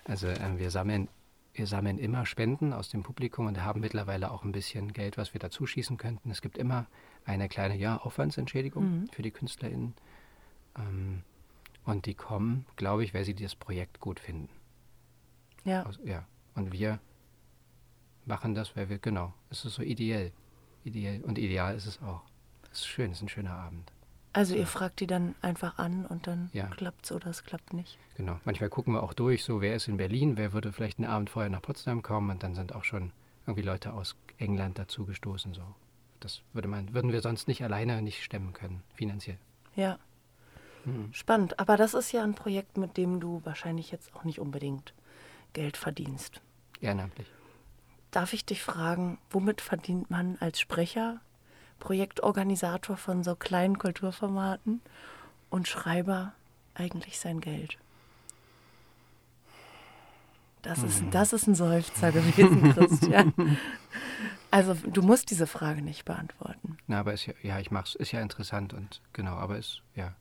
Also 0.05 0.27
ähm, 0.27 0.59
wir, 0.59 0.71
sammeln, 0.71 1.09
wir 1.53 1.67
sammeln 1.67 1.97
immer 1.97 2.25
Spenden 2.25 2.73
aus 2.73 2.89
dem 2.89 3.03
Publikum 3.03 3.47
und 3.47 3.63
haben 3.63 3.81
mittlerweile 3.81 4.31
auch 4.31 4.43
ein 4.43 4.51
bisschen 4.51 4.93
Geld, 4.93 5.17
was 5.17 5.33
wir 5.33 5.39
dazu 5.39 5.65
schießen 5.65 5.97
könnten. 5.97 6.31
Es 6.31 6.41
gibt 6.41 6.57
immer 6.57 6.87
eine 7.25 7.49
kleine 7.49 7.75
ja, 7.75 7.97
Aufwandsentschädigung 7.97 8.83
mhm. 8.83 9.07
für 9.11 9.21
die 9.21 9.31
KünstlerInnen. 9.31 9.95
Ähm, 10.77 11.23
und 11.83 12.05
die 12.05 12.13
kommen, 12.13 12.65
glaube 12.75 13.03
ich, 13.03 13.13
weil 13.13 13.25
sie 13.25 13.33
das 13.33 13.55
Projekt 13.55 13.99
gut 13.99 14.19
finden. 14.19 14.49
Ja. 15.63 15.85
Aus, 15.85 15.99
ja. 16.03 16.25
Und 16.55 16.71
wir 16.71 16.99
machen 18.25 18.55
das, 18.55 18.75
weil 18.75 18.89
wir, 18.89 18.97
genau, 18.97 19.33
es 19.49 19.65
ist 19.65 19.75
so 19.75 19.81
ideell. 19.81 20.31
Ideell. 20.83 21.21
Und 21.23 21.37
ideal 21.37 21.75
ist 21.75 21.85
es 21.85 22.01
auch. 22.01 22.23
Es 22.71 22.79
ist 22.79 22.87
schön, 22.87 23.11
es 23.11 23.17
ist 23.17 23.23
ein 23.23 23.29
schöner 23.29 23.53
Abend. 23.53 23.91
Also 24.37 24.53
ihr 24.53 24.67
fragt 24.67 24.99
die 24.99 25.07
dann 25.07 25.33
einfach 25.41 25.79
an 25.79 26.05
und 26.05 26.27
dann 26.27 26.51
ja. 26.53 26.67
klappt 26.67 27.05
es 27.05 27.11
oder 27.11 27.25
es 27.31 27.43
klappt 27.43 27.73
nicht. 27.73 27.97
Genau. 28.17 28.39
Manchmal 28.45 28.69
gucken 28.69 28.93
wir 28.93 29.01
auch 29.01 29.15
durch, 29.15 29.43
so 29.43 29.61
wer 29.61 29.75
ist 29.75 29.87
in 29.87 29.97
Berlin, 29.97 30.37
wer 30.37 30.53
würde 30.53 30.71
vielleicht 30.71 30.99
einen 30.99 31.07
Abend 31.07 31.31
vorher 31.31 31.49
nach 31.49 31.63
Potsdam 31.63 32.03
kommen 32.03 32.29
und 32.29 32.43
dann 32.43 32.53
sind 32.53 32.75
auch 32.75 32.83
schon 32.83 33.11
irgendwie 33.47 33.63
Leute 33.63 33.93
aus 33.93 34.15
England 34.37 34.77
dazu 34.77 35.05
gestoßen. 35.05 35.55
So. 35.55 35.63
Das 36.19 36.43
würde 36.53 36.67
man, 36.67 36.93
würden 36.93 37.11
wir 37.11 37.21
sonst 37.21 37.47
nicht 37.47 37.63
alleine 37.63 37.99
nicht 38.03 38.23
stemmen 38.23 38.53
können, 38.53 38.83
finanziell. 38.93 39.39
Ja. 39.75 39.97
Mhm. 40.85 41.11
Spannend. 41.13 41.59
Aber 41.59 41.75
das 41.75 41.95
ist 41.95 42.11
ja 42.11 42.23
ein 42.23 42.35
Projekt, 42.35 42.77
mit 42.77 42.95
dem 42.95 43.19
du 43.19 43.41
wahrscheinlich 43.43 43.89
jetzt 43.89 44.13
auch 44.13 44.23
nicht 44.23 44.39
unbedingt 44.39 44.93
Geld 45.53 45.77
verdienst. 45.77 46.41
Ehrenamtlich. 46.79 47.25
Darf 48.11 48.33
ich 48.33 48.45
dich 48.45 48.61
fragen, 48.61 49.17
womit 49.31 49.61
verdient 49.61 50.11
man 50.11 50.37
als 50.39 50.59
Sprecher 50.59 51.21
Projektorganisator 51.79 52.97
von 52.97 53.23
so 53.23 53.35
kleinen 53.35 53.77
Kulturformaten 53.77 54.81
und 55.49 55.67
Schreiber 55.67 56.33
eigentlich 56.73 57.19
sein 57.19 57.39
Geld? 57.39 57.77
Das 60.61 60.83
ist, 60.83 61.01
mhm. 61.01 61.11
das 61.11 61.33
ist 61.33 61.47
ein 61.47 61.55
Seufzer 61.55 62.11
gewesen, 62.11 62.73
Christian. 62.73 63.33
Also 64.51 64.73
du 64.73 65.01
musst 65.01 65.29
diese 65.29 65.47
Frage 65.47 65.81
nicht 65.81 66.05
beantworten. 66.05 66.77
Na, 66.87 66.99
aber 66.99 67.13
ist 67.13 67.25
ja, 67.25 67.33
ja, 67.41 67.59
ich 67.59 67.71
mach's, 67.71 67.95
ist 67.95 68.11
ja 68.11 68.21
interessant 68.21 68.73
und 68.73 69.01
genau, 69.13 69.35
aber 69.35 69.57
ist, 69.57 69.81
ja. 69.95 70.15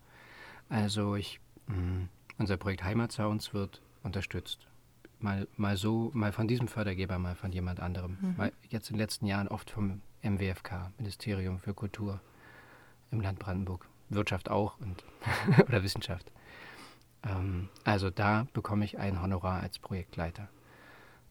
Also 0.68 1.16
ich, 1.16 1.40
mh, 1.66 1.76
mm, 1.76 2.08
unser 2.38 2.56
Projekt 2.56 2.84
Heimatsounds 2.84 3.54
wird 3.54 3.80
unterstützt. 4.02 4.66
Mal, 5.18 5.48
mal 5.56 5.76
so, 5.76 6.10
mal 6.12 6.32
von 6.32 6.46
diesem 6.46 6.68
Fördergeber, 6.68 7.18
mal 7.18 7.34
von 7.34 7.50
jemand 7.52 7.80
anderem. 7.80 8.18
Mhm. 8.20 8.34
Mal 8.36 8.52
jetzt 8.68 8.90
in 8.90 8.96
den 8.96 9.00
letzten 9.00 9.26
Jahren 9.26 9.48
oft 9.48 9.70
vom 9.70 10.02
MWFK, 10.28 10.92
Ministerium 10.98 11.58
für 11.58 11.74
Kultur 11.74 12.20
im 13.10 13.20
Land 13.20 13.38
Brandenburg. 13.38 13.88
Wirtschaft 14.08 14.50
auch 14.50 14.78
und 14.78 15.04
oder 15.68 15.82
Wissenschaft. 15.82 16.30
Ähm, 17.24 17.68
also 17.84 18.10
da 18.10 18.46
bekomme 18.52 18.84
ich 18.84 18.98
ein 18.98 19.20
Honorar 19.20 19.62
als 19.62 19.78
Projektleiter. 19.78 20.48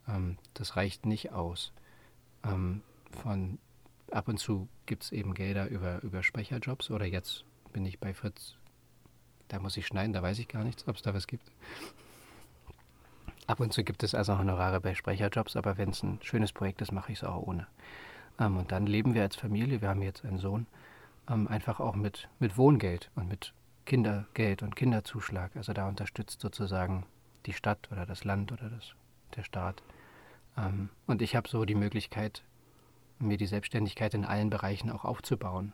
Ähm, 0.08 0.38
das 0.54 0.76
reicht 0.76 1.06
nicht 1.06 1.32
aus. 1.32 1.72
Ähm, 2.44 2.82
von 3.24 3.60
ab 4.12 4.28
und 4.28 4.38
zu 4.38 4.68
gibt 4.86 5.04
es 5.04 5.12
eben 5.12 5.34
Gelder 5.34 5.68
über, 5.68 6.02
über 6.04 6.24
Sprecherjobs 6.24 6.92
oder 6.92 7.06
jetzt 7.06 7.46
bin 7.72 7.86
ich 7.86 8.00
bei 8.00 8.14
Fritz. 8.14 8.56
Da 9.48 9.60
muss 9.60 9.78
ich 9.78 9.88
schneiden, 9.88 10.14
da 10.14 10.22
weiß 10.22 10.40
ich 10.40 10.48
gar 10.48 10.64
nichts, 10.64 10.88
ob 10.88 10.96
es 10.96 11.02
da 11.02 11.14
was 11.14 11.28
gibt. 11.28 11.52
Ab 13.48 13.60
und 13.60 13.74
zu 13.74 13.84
gibt 13.84 14.02
es 14.02 14.16
also 14.16 14.38
Honorare 14.38 14.82
bei 14.82 14.96
Sprecherjobs, 14.96 15.56
aber 15.56 15.78
wenn 15.78 15.90
es 15.90 16.02
ein 16.02 16.20
schönes 16.24 16.52
Projekt 16.52 16.82
ist, 16.82 16.92
mache 16.92 17.12
ich 17.12 17.20
es 17.20 17.24
auch 17.24 17.44
ohne. 17.44 17.68
Ähm, 18.40 18.58
und 18.58 18.72
dann 18.72 18.86
leben 18.86 19.14
wir 19.14 19.22
als 19.22 19.36
Familie, 19.36 19.82
wir 19.82 19.90
haben 19.90 20.02
jetzt 20.02 20.26
einen 20.26 20.40
Sohn, 20.40 20.68
ähm, 21.30 21.48
einfach 21.48 21.80
auch 21.80 21.96
mit, 21.96 22.30
mit 22.40 22.58
Wohngeld 22.58 23.12
und 23.16 23.28
mit 23.28 23.54
Kindergeld 23.86 24.64
und 24.64 24.76
Kinderzuschlag. 24.76 25.56
Also 25.56 25.74
da 25.74 25.88
unterstützt 25.88 26.42
sozusagen 26.42 27.06
die 27.46 27.54
Stadt 27.54 27.90
oder 27.92 28.06
das 28.06 28.24
Land 28.24 28.52
oder 28.52 28.70
das, 28.70 28.94
der 29.36 29.44
Staat. 29.44 29.84
Ähm, 30.58 30.90
und 31.06 31.22
ich 31.22 31.36
habe 31.36 31.48
so 31.48 31.66
die 31.66 31.76
Möglichkeit, 31.76 32.44
mir 33.20 33.38
die 33.38 33.46
Selbstständigkeit 33.46 34.14
in 34.14 34.26
allen 34.26 34.50
Bereichen 34.50 34.90
auch 34.90 35.06
aufzubauen. 35.06 35.74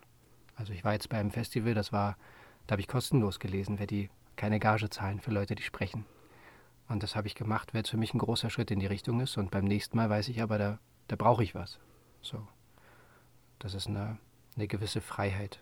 Also 0.55 0.73
ich 0.73 0.83
war 0.83 0.93
jetzt 0.93 1.09
bei 1.09 1.17
einem 1.17 1.31
Festival, 1.31 1.73
das 1.73 1.91
war, 1.91 2.17
da 2.67 2.73
habe 2.73 2.81
ich 2.81 2.87
kostenlos 2.87 3.39
gelesen, 3.39 3.79
wer 3.79 3.87
die 3.87 4.09
keine 4.35 4.59
Gage 4.59 4.89
zahlen 4.89 5.19
für 5.19 5.31
Leute, 5.31 5.55
die 5.55 5.63
sprechen. 5.63 6.05
Und 6.87 7.03
das 7.03 7.15
habe 7.15 7.27
ich 7.27 7.35
gemacht, 7.35 7.73
weil 7.73 7.83
es 7.83 7.89
für 7.89 7.97
mich 7.97 8.13
ein 8.13 8.19
großer 8.19 8.49
Schritt 8.49 8.69
in 8.69 8.79
die 8.79 8.85
Richtung 8.85 9.21
ist. 9.21 9.37
Und 9.37 9.49
beim 9.49 9.65
nächsten 9.65 9.97
Mal 9.97 10.09
weiß 10.09 10.27
ich 10.27 10.41
aber, 10.41 10.57
da, 10.57 10.79
da 11.07 11.15
brauche 11.15 11.43
ich 11.43 11.55
was. 11.55 11.79
So. 12.21 12.47
Das 13.59 13.73
ist 13.73 13.87
eine, 13.87 14.17
eine 14.55 14.67
gewisse 14.67 15.01
Freiheit. 15.01 15.59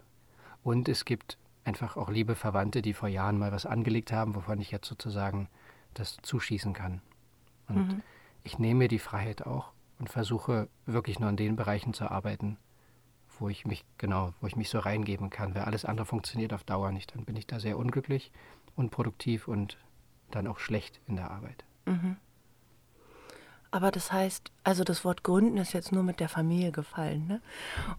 Und 0.63 0.87
es 0.89 1.05
gibt 1.05 1.37
einfach 1.63 1.97
auch 1.97 2.09
liebe 2.09 2.35
Verwandte, 2.35 2.81
die 2.81 2.93
vor 2.93 3.09
Jahren 3.09 3.37
mal 3.37 3.51
was 3.51 3.65
angelegt 3.65 4.11
haben, 4.11 4.35
wovon 4.35 4.59
ich 4.59 4.71
jetzt 4.71 4.87
sozusagen 4.87 5.49
das 5.93 6.17
zuschießen 6.21 6.73
kann. 6.73 7.01
Und 7.67 7.87
mhm. 7.87 8.01
ich 8.43 8.59
nehme 8.59 8.79
mir 8.79 8.87
die 8.87 8.99
Freiheit 8.99 9.45
auch 9.45 9.71
und 9.99 10.09
versuche 10.09 10.69
wirklich 10.85 11.19
nur 11.19 11.29
in 11.29 11.37
den 11.37 11.55
Bereichen 11.55 11.93
zu 11.93 12.09
arbeiten, 12.09 12.57
wo 13.37 13.49
ich 13.49 13.65
mich 13.65 13.85
genau, 13.97 14.33
wo 14.41 14.47
ich 14.47 14.55
mich 14.55 14.69
so 14.69 14.79
reingeben 14.79 15.29
kann. 15.29 15.55
Weil 15.55 15.63
alles 15.63 15.85
andere 15.85 16.05
funktioniert 16.05 16.53
auf 16.53 16.63
Dauer 16.63 16.91
nicht. 16.91 17.15
Dann 17.15 17.25
bin 17.25 17.35
ich 17.35 17.47
da 17.47 17.59
sehr 17.59 17.77
unglücklich, 17.77 18.31
unproduktiv 18.75 19.47
und 19.47 19.77
dann 20.31 20.47
auch 20.47 20.59
schlecht 20.59 20.99
in 21.07 21.15
der 21.15 21.31
Arbeit. 21.31 21.63
Mhm. 21.85 22.17
Aber 23.71 23.91
das 23.91 24.11
heißt, 24.11 24.51
also 24.63 24.83
das 24.83 25.05
Wort 25.05 25.23
gründen 25.23 25.57
ist 25.57 25.73
jetzt 25.73 25.91
nur 25.91 26.03
mit 26.03 26.19
der 26.19 26.29
Familie 26.29 26.71
gefallen. 26.71 27.27
Ne? 27.27 27.41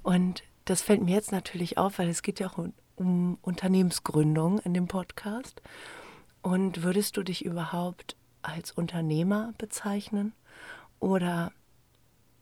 Und 0.02 0.42
das 0.64 0.82
fällt 0.82 1.02
mir 1.02 1.14
jetzt 1.14 1.32
natürlich 1.32 1.78
auf, 1.78 1.98
weil 1.98 2.08
es 2.08 2.22
geht 2.22 2.40
ja 2.40 2.48
auch 2.48 2.58
um, 2.58 2.72
um 2.96 3.38
Unternehmensgründung 3.42 4.58
in 4.60 4.74
dem 4.74 4.88
Podcast. 4.88 5.62
Und 6.42 6.82
würdest 6.82 7.16
du 7.16 7.22
dich 7.22 7.44
überhaupt 7.44 8.16
als 8.42 8.72
Unternehmer 8.72 9.54
bezeichnen? 9.58 10.32
Oder 10.98 11.52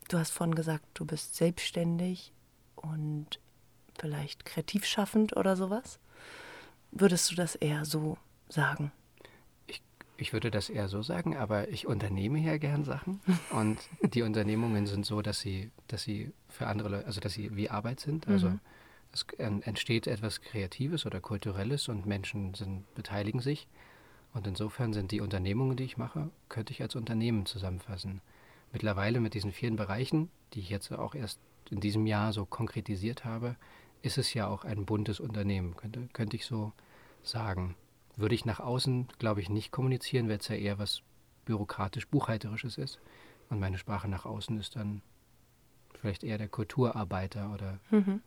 du 0.09 0.19
hast 0.19 0.31
vorhin 0.31 0.55
gesagt, 0.55 0.85
du 0.95 1.05
bist 1.05 1.37
selbstständig 1.37 2.33
und 2.77 3.41
vielleicht 3.99 4.45
kreativ 4.45 4.85
schaffend 4.85 5.37
oder 5.37 5.57
sowas. 5.57 5.99
Würdest 6.91 7.31
du 7.31 7.35
das 7.35 7.55
eher 7.57 7.85
so 7.85 8.17
sagen? 8.49 8.93
Ich 10.21 10.33
würde 10.33 10.51
das 10.51 10.69
eher 10.69 10.89
so 10.89 11.01
sagen, 11.01 11.37
aber 11.37 11.69
ich 11.69 11.87
unternehme 11.87 12.41
ja 12.41 12.59
gern 12.59 12.85
Sachen 12.85 13.21
und 13.51 13.79
die 14.03 14.23
Unternehmungen 14.23 14.87
sind 14.87 15.07
so, 15.07 15.23
dass 15.23 15.39
sie, 15.39 15.71
dass 15.87 16.03
sie 16.03 16.33
für 16.49 16.67
andere 16.67 16.89
Leute, 16.89 17.07
also 17.07 17.21
dass 17.21 17.35
sie 17.35 17.55
wie 17.55 17.71
Arbeit 17.71 18.01
sind. 18.01 18.27
Also 18.27 18.51
mhm. 18.51 18.61
es 19.13 19.25
entsteht 19.39 20.09
etwas 20.09 20.41
Kreatives 20.41 21.07
oder 21.07 21.21
Kulturelles 21.21 21.89
und 21.89 22.05
Menschen 22.05 22.55
sind, 22.55 22.93
beteiligen 22.97 23.41
sich. 23.41 23.69
Und 24.35 24.47
insofern 24.49 24.93
sind 24.93 25.13
die 25.13 25.21
Unternehmungen, 25.21 25.77
die 25.77 25.85
ich 25.85 25.97
mache, 25.97 26.31
könnte 26.49 26.73
ich 26.73 26.83
als 26.83 26.97
Unternehmen 26.97 27.47
zusammenfassen. 27.47 28.21
Mittlerweile 28.73 29.21
mit 29.21 29.35
diesen 29.35 29.53
vielen 29.53 29.77
Bereichen, 29.77 30.31
die 30.53 30.61
ich 30.61 30.69
jetzt 30.69 30.93
auch 30.93 31.15
erst 31.15 31.39
in 31.71 31.79
diesem 31.79 32.07
Jahr 32.07 32.33
so 32.33 32.45
konkretisiert 32.45 33.25
habe, 33.25 33.55
ist 34.03 34.19
es 34.19 34.35
ja 34.35 34.49
auch 34.49 34.65
ein 34.65 34.85
buntes 34.85 35.21
Unternehmen, 35.21 35.77
könnte, 35.77 36.09
könnte 36.13 36.37
ich 36.37 36.45
so 36.45 36.73
sagen 37.23 37.77
würde 38.19 38.35
ich 38.35 38.45
nach 38.45 38.61
außen, 38.61 39.09
glaube 39.19 39.41
ich, 39.41 39.49
nicht 39.49 39.71
kommunizieren, 39.71 40.29
weil 40.29 40.39
es 40.39 40.49
ja 40.49 40.57
eher 40.57 40.79
was 40.79 41.03
bürokratisch-buchhalterisches 41.47 42.77
ist. 42.77 42.99
Und 43.49 43.61
meine 43.61 43.79
Sprache 43.79 44.09
nach 44.09 44.27
außen 44.27 44.59
ist 44.59 44.77
dann 44.77 45.03
vielleicht 46.01 46.25
eher 46.25 46.39
der 46.39 46.49
Kulturarbeiter 46.49 47.53
oder 47.53 47.79
mhm. 47.91 48.21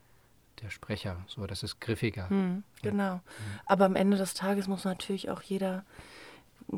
der 0.61 0.69
Sprecher. 0.69 1.23
So, 1.27 1.45
das 1.45 1.63
ist 1.63 1.79
griffiger. 1.79 2.27
Mhm, 2.29 2.63
genau. 2.81 3.03
Ja. 3.03 3.15
Mhm. 3.15 3.59
Aber 3.65 3.85
am 3.85 3.95
Ende 3.95 4.17
des 4.17 4.33
Tages 4.33 4.67
muss 4.67 4.85
natürlich 4.85 5.29
auch 5.29 5.41
jeder 5.41 5.85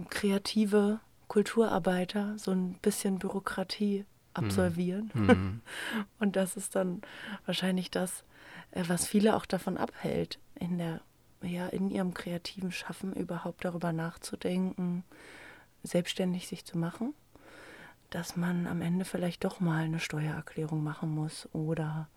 kreative 0.10 1.00
Kulturarbeiter 1.28 2.38
so 2.38 2.52
ein 2.52 2.74
bisschen 2.82 3.20
Bürokratie 3.20 4.06
absolvieren. 4.34 5.12
Mhm. 5.14 5.26
mhm. 5.26 5.62
Und 6.20 6.36
das 6.36 6.58
ist 6.58 6.76
dann 6.76 7.02
wahrscheinlich 7.46 7.92
das, 7.92 8.24
äh, 8.72 8.84
was 8.88 9.08
viele 9.08 9.36
auch 9.36 9.46
davon 9.46 9.78
abhält, 9.78 10.40
in 10.56 10.78
der 10.78 11.02
ja, 11.44 11.68
in 11.68 11.90
ihrem 11.90 12.14
kreativen 12.14 12.72
Schaffen 12.72 13.14
überhaupt 13.14 13.66
darüber 13.66 13.94
nachzudenken, 13.94 15.04
selbstständig 15.84 16.48
sich 16.48 16.66
zu 16.66 16.78
machen, 16.78 17.14
dass 18.10 18.36
man 18.36 18.68
am 18.68 18.82
Ende 18.82 19.06
vielleicht 19.06 19.44
doch 19.44 19.60
mal 19.60 19.84
eine 19.84 20.00
Steuererklärung 20.00 20.84
machen 20.84 21.10
muss 21.10 21.50
oder 21.54 22.08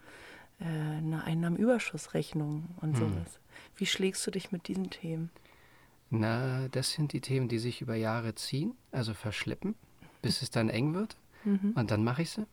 äh, 0.60 0.64
eine 0.64 1.24
Einnahmenüberschussrechnung 1.24 2.68
und 2.80 2.98
hm. 2.98 3.00
sowas. 3.00 3.40
Wie 3.76 3.86
schlägst 3.86 4.26
du 4.26 4.30
dich 4.30 4.52
mit 4.52 4.68
diesen 4.68 4.90
Themen? 4.90 5.30
Na, 6.10 6.68
das 6.68 6.92
sind 6.92 7.12
die 7.12 7.20
Themen, 7.20 7.48
die 7.48 7.58
sich 7.58 7.80
über 7.80 7.96
Jahre 7.96 8.34
ziehen, 8.34 8.74
also 8.92 9.12
verschleppen, 9.12 9.74
bis 10.22 10.42
es 10.42 10.50
dann 10.50 10.68
eng 10.68 10.94
wird. 10.94 11.16
Mhm. 11.44 11.72
Und 11.74 11.90
dann 11.90 12.04
mache 12.04 12.22
ich 12.22 12.30
sie. 12.30 12.46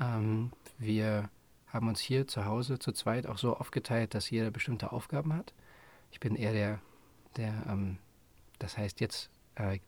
Ähm, 0.00 0.50
wir 0.78 1.30
haben 1.68 1.88
uns 1.88 2.00
hier 2.00 2.26
zu 2.26 2.44
Hause 2.46 2.78
zu 2.78 2.92
zweit 2.92 3.26
auch 3.26 3.38
so 3.38 3.56
aufgeteilt, 3.56 4.14
dass 4.14 4.30
jeder 4.30 4.50
bestimmte 4.50 4.92
Aufgaben 4.92 5.32
hat. 5.32 5.52
Ich 6.10 6.20
bin 6.20 6.36
eher 6.36 6.52
der, 6.52 6.80
der 7.36 7.52
ähm, 7.68 7.98
das 8.58 8.76
heißt 8.78 9.00
jetzt, 9.00 9.30
äh, 9.56 9.78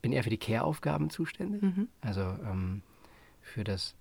bin 0.00 0.12
eher 0.12 0.22
für 0.22 0.30
die 0.30 0.38
Care-Aufgaben 0.38 1.10
zuständig. 1.10 1.62
Mhm. 1.62 1.88
Also 2.00 2.20
ähm, 2.20 2.82
für 3.42 3.64
das 3.64 3.94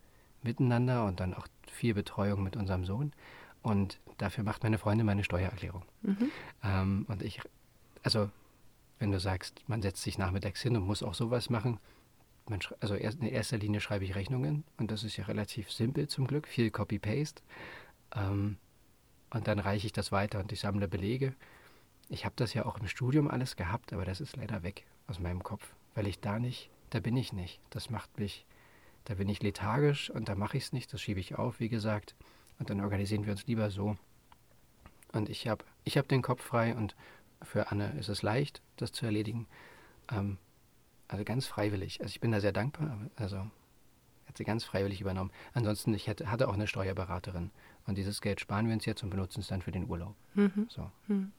Miteinander 0.43 1.06
und 1.06 1.20
dann 1.20 1.34
auch 1.34 1.48
viel 1.72 1.93
Betreuung 1.93 2.43
mit 2.43 2.56
unserem 2.56 2.86
Sohn. 2.86 3.13
Und 3.62 4.00
dafür 4.17 4.43
macht 4.43 4.63
meine 4.63 4.78
Freundin 4.78 5.06
meine 5.06 5.24
Steuererklärung. 5.24 5.84
Mhm. 6.04 6.32
Ähm, 6.63 7.06
und 7.08 7.24
ich, 7.24 7.41
also 8.04 8.30
wenn 9.00 9.12
du 9.12 9.20
sagst, 9.20 9.63
man 9.67 9.82
setzt 9.82 10.04
sich 10.04 10.17
nachmittags 10.17 10.62
hin 10.62 10.76
und 10.76 10.86
muss 10.86 11.04
auch 11.04 11.13
sowas 11.13 11.50
machen, 11.50 11.80
also 12.80 12.96
in 12.96 13.24
erster 13.24 13.58
Linie 13.58 13.82
schreibe 13.82 14.06
ich 14.06 14.15
Rechnungen 14.15 14.63
und 14.78 14.89
das 14.89 15.04
ist 15.04 15.17
ja 15.17 15.26
relativ 15.26 15.70
simpel 15.70 16.08
zum 16.08 16.28
Glück, 16.28 16.48
viel 16.48 16.72
Copy-Paste. 16.72 17.41
Ähm, 18.15 18.56
und 19.38 19.47
dann 19.47 19.60
reiche 19.60 19.86
ich 19.86 19.93
das 19.93 20.12
weiter 20.12 20.39
und 20.39 20.52
ich 20.52 20.60
sammle 20.60 20.88
Belege. 20.88 21.36
Ich 22.10 22.26
habe 22.26 22.34
das 22.36 22.56
ja 22.56 22.65
auch 22.65 22.80
im 22.80 22.88
Studium 22.88 23.30
alles 23.30 23.56
gehabt, 23.56 23.93
aber 23.93 24.04
das 24.04 24.19
ist 24.19 24.36
leider 24.36 24.63
weg 24.63 24.86
aus 25.06 25.19
meinem 25.19 25.43
Kopf, 25.43 25.76
weil 25.93 26.08
ich 26.08 26.19
da 26.19 26.39
nicht, 26.39 26.71
da 26.89 27.00
bin 27.00 27.15
ich 27.15 27.34
nicht. 27.34 27.62
Das 27.69 27.91
macht 27.91 28.17
mich, 28.17 28.47
da 29.06 29.13
bin 29.13 29.30
ich 29.30 29.43
lethargisch 29.43 30.10
und 30.10 30.28
da 30.28 30.34
mache 30.34 30.58
ich 30.58 30.63
es 30.63 30.73
nicht, 30.73 30.91
das 30.91 31.02
schiebe 31.02 31.19
ich 31.19 31.36
auf, 31.36 31.60
wie 31.60 31.69
gesagt. 31.69 32.15
Und 32.58 32.71
dann 32.71 32.82
organisieren 32.82 33.26
wir 33.26 33.32
uns 33.32 33.45
lieber 33.45 33.69
so. 33.69 33.95
Und 35.13 35.30
ich 35.30 35.47
habe 35.47 35.63
ich 35.84 36.00
hab 36.00 36.08
den 36.08 36.23
Kopf 36.23 36.43
frei 36.43 36.76
und 36.76 36.95
für 37.43 37.71
Anne 37.71 37.95
ist 38.00 38.10
es 38.10 38.23
leicht, 38.23 38.63
das 38.78 38.91
zu 38.91 39.06
erledigen. 39.06 39.45
Ähm, 40.12 40.39
also 41.08 41.23
ganz 41.23 41.45
freiwillig. 41.45 42.02
Also 42.02 42.10
ich 42.10 42.19
bin 42.19 42.32
da 42.32 42.41
sehr 42.41 42.54
dankbar. 42.54 42.97
Also 43.15 43.38
hat 44.28 44.36
sie 44.36 44.45
ganz 44.45 44.63
freiwillig 44.63 45.00
übernommen. 45.00 45.32
Ansonsten, 45.54 45.93
ich 45.93 46.08
hätte, 46.08 46.32
hatte 46.32 46.47
auch 46.47 46.56
eine 46.56 46.67
Steuerberaterin. 46.67 47.52
Und 47.88 47.97
dieses 47.97 48.21
Geld 48.21 48.39
sparen 48.39 48.67
wir 48.67 48.73
uns 48.73 48.86
jetzt 48.86 49.02
und 49.02 49.10
benutzen 49.10 49.39
es 49.39 49.47
dann 49.47 49.62
für 49.62 49.71
den 49.71 49.89
Urlaub. 49.89 50.15
Mhm. 50.36 50.67
So. 50.69 50.91
Mhm. 51.08 51.32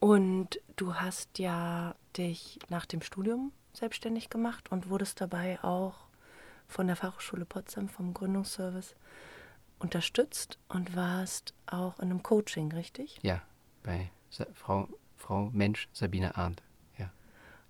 Und 0.00 0.60
du 0.76 0.94
hast 0.94 1.38
ja 1.38 1.94
dich 2.16 2.58
nach 2.68 2.86
dem 2.86 3.02
Studium 3.02 3.52
selbstständig 3.72 4.30
gemacht 4.30 4.70
und 4.70 4.88
wurdest 4.88 5.20
dabei 5.20 5.62
auch 5.62 6.06
von 6.66 6.86
der 6.86 6.96
Fachhochschule 6.96 7.44
Potsdam 7.44 7.88
vom 7.88 8.14
Gründungsservice 8.14 8.96
unterstützt 9.78 10.58
und 10.68 10.96
warst 10.96 11.54
auch 11.66 11.98
in 11.98 12.10
einem 12.10 12.22
Coaching, 12.22 12.72
richtig? 12.72 13.18
Ja, 13.22 13.42
bei 13.82 14.10
Sa 14.30 14.46
Frau, 14.54 14.88
Frau 15.16 15.50
Mensch 15.52 15.88
Sabine 15.92 16.36
Arndt. 16.36 16.62
Ja. 16.98 17.10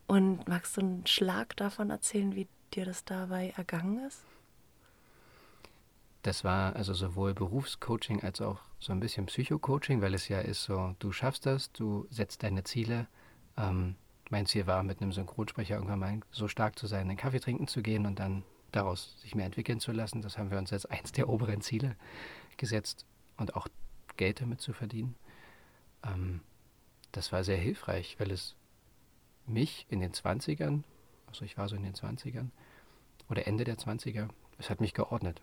Und 0.06 0.46
magst 0.48 0.76
du 0.76 0.80
einen 0.80 1.06
Schlag 1.06 1.56
davon 1.56 1.90
erzählen, 1.90 2.34
wie 2.34 2.46
dir 2.74 2.84
das 2.84 3.04
dabei 3.04 3.52
ergangen 3.56 4.04
ist? 4.06 4.24
Das 6.24 6.42
war 6.42 6.74
also 6.74 6.94
sowohl 6.94 7.34
Berufscoaching 7.34 8.22
als 8.22 8.40
auch 8.40 8.58
so 8.80 8.92
ein 8.92 9.00
bisschen 9.00 9.26
Psychocoaching, 9.26 10.00
weil 10.00 10.14
es 10.14 10.26
ja 10.28 10.40
ist 10.40 10.64
so, 10.64 10.96
du 10.98 11.12
schaffst 11.12 11.44
das, 11.44 11.70
du 11.70 12.06
setzt 12.08 12.42
deine 12.42 12.64
Ziele. 12.64 13.08
Ähm, 13.58 13.96
mein 14.30 14.46
Ziel 14.46 14.66
war, 14.66 14.82
mit 14.82 15.02
einem 15.02 15.12
Synchronsprecher 15.12 15.74
irgendwann 15.74 15.98
mal 15.98 16.20
so 16.30 16.48
stark 16.48 16.78
zu 16.78 16.86
sein, 16.86 17.10
einen 17.10 17.18
Kaffee 17.18 17.40
trinken 17.40 17.68
zu 17.68 17.82
gehen 17.82 18.06
und 18.06 18.18
dann 18.18 18.42
daraus 18.72 19.20
sich 19.20 19.34
mehr 19.34 19.44
entwickeln 19.44 19.80
zu 19.80 19.92
lassen. 19.92 20.22
Das 20.22 20.38
haben 20.38 20.50
wir 20.50 20.56
uns 20.56 20.72
als 20.72 20.86
eins 20.86 21.12
der 21.12 21.28
oberen 21.28 21.60
Ziele 21.60 21.94
gesetzt 22.56 23.04
und 23.36 23.54
auch 23.54 23.68
Geld 24.16 24.40
damit 24.40 24.62
zu 24.62 24.72
verdienen. 24.72 25.16
Ähm, 26.06 26.40
das 27.12 27.32
war 27.32 27.44
sehr 27.44 27.58
hilfreich, 27.58 28.18
weil 28.18 28.30
es 28.30 28.56
mich 29.44 29.84
in 29.90 30.00
den 30.00 30.12
20ern, 30.12 30.84
also 31.26 31.44
ich 31.44 31.58
war 31.58 31.68
so 31.68 31.76
in 31.76 31.82
den 31.82 31.92
20ern 31.92 32.48
oder 33.28 33.46
Ende 33.46 33.64
der 33.64 33.76
20er, 33.76 34.30
es 34.56 34.70
hat 34.70 34.80
mich 34.80 34.94
geordnet 34.94 35.42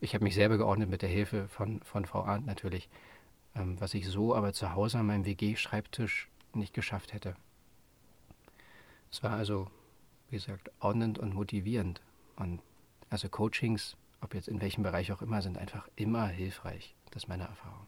ich 0.00 0.14
habe 0.14 0.24
mich 0.24 0.34
selber 0.34 0.56
geordnet 0.56 0.88
mit 0.88 1.02
der 1.02 1.08
Hilfe 1.08 1.48
von, 1.48 1.82
von 1.82 2.04
Frau 2.04 2.24
Arndt 2.24 2.46
natürlich. 2.46 2.88
ähm, 3.54 3.80
was 3.80 3.94
ich 3.94 4.06
so 4.08 4.34
aber 4.34 4.52
zu 4.52 4.74
Hause 4.74 4.98
an 4.98 5.06
meinem 5.06 5.24
WG-Schreibtisch 5.24 6.28
nicht 6.54 6.74
geschafft 6.74 7.12
hätte. 7.12 7.34
Es 9.10 9.22
war 9.22 9.32
also, 9.32 9.68
wie 10.30 10.36
gesagt, 10.36 10.70
ordnend 10.80 11.18
und 11.18 11.34
motivierend. 11.34 12.00
Und 12.36 12.60
also 13.10 13.28
Coachings, 13.28 13.96
ob 14.20 14.34
jetzt 14.34 14.48
in 14.48 14.60
welchem 14.60 14.82
Bereich 14.82 15.12
auch 15.12 15.22
immer, 15.22 15.42
sind 15.42 15.58
einfach 15.58 15.88
immer 15.96 16.26
hilfreich. 16.28 16.94
Das 17.10 17.24
ist 17.24 17.28
meine 17.28 17.44
Erfahrung. 17.44 17.86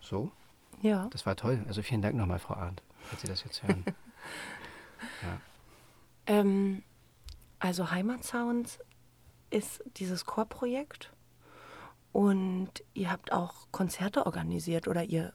So? 0.00 0.32
Ja. 0.82 1.08
Das 1.10 1.26
war 1.26 1.36
toll. 1.36 1.64
Also 1.68 1.82
vielen 1.82 2.02
Dank 2.02 2.16
nochmal, 2.16 2.38
Frau 2.38 2.54
Arndt, 2.54 2.82
falls 3.02 3.22
Sie 3.22 3.28
das 3.28 3.44
jetzt 3.44 3.62
hören. 3.62 3.84
ja. 5.22 5.40
Ähm, 6.26 6.82
also 7.58 7.90
Heimatsounds 7.90 8.80
ist 9.50 9.82
dieses 9.96 10.24
Chorprojekt 10.24 11.12
und 12.12 12.70
ihr 12.94 13.10
habt 13.10 13.32
auch 13.32 13.68
Konzerte 13.70 14.26
organisiert 14.26 14.88
oder 14.88 15.04
ihr 15.04 15.32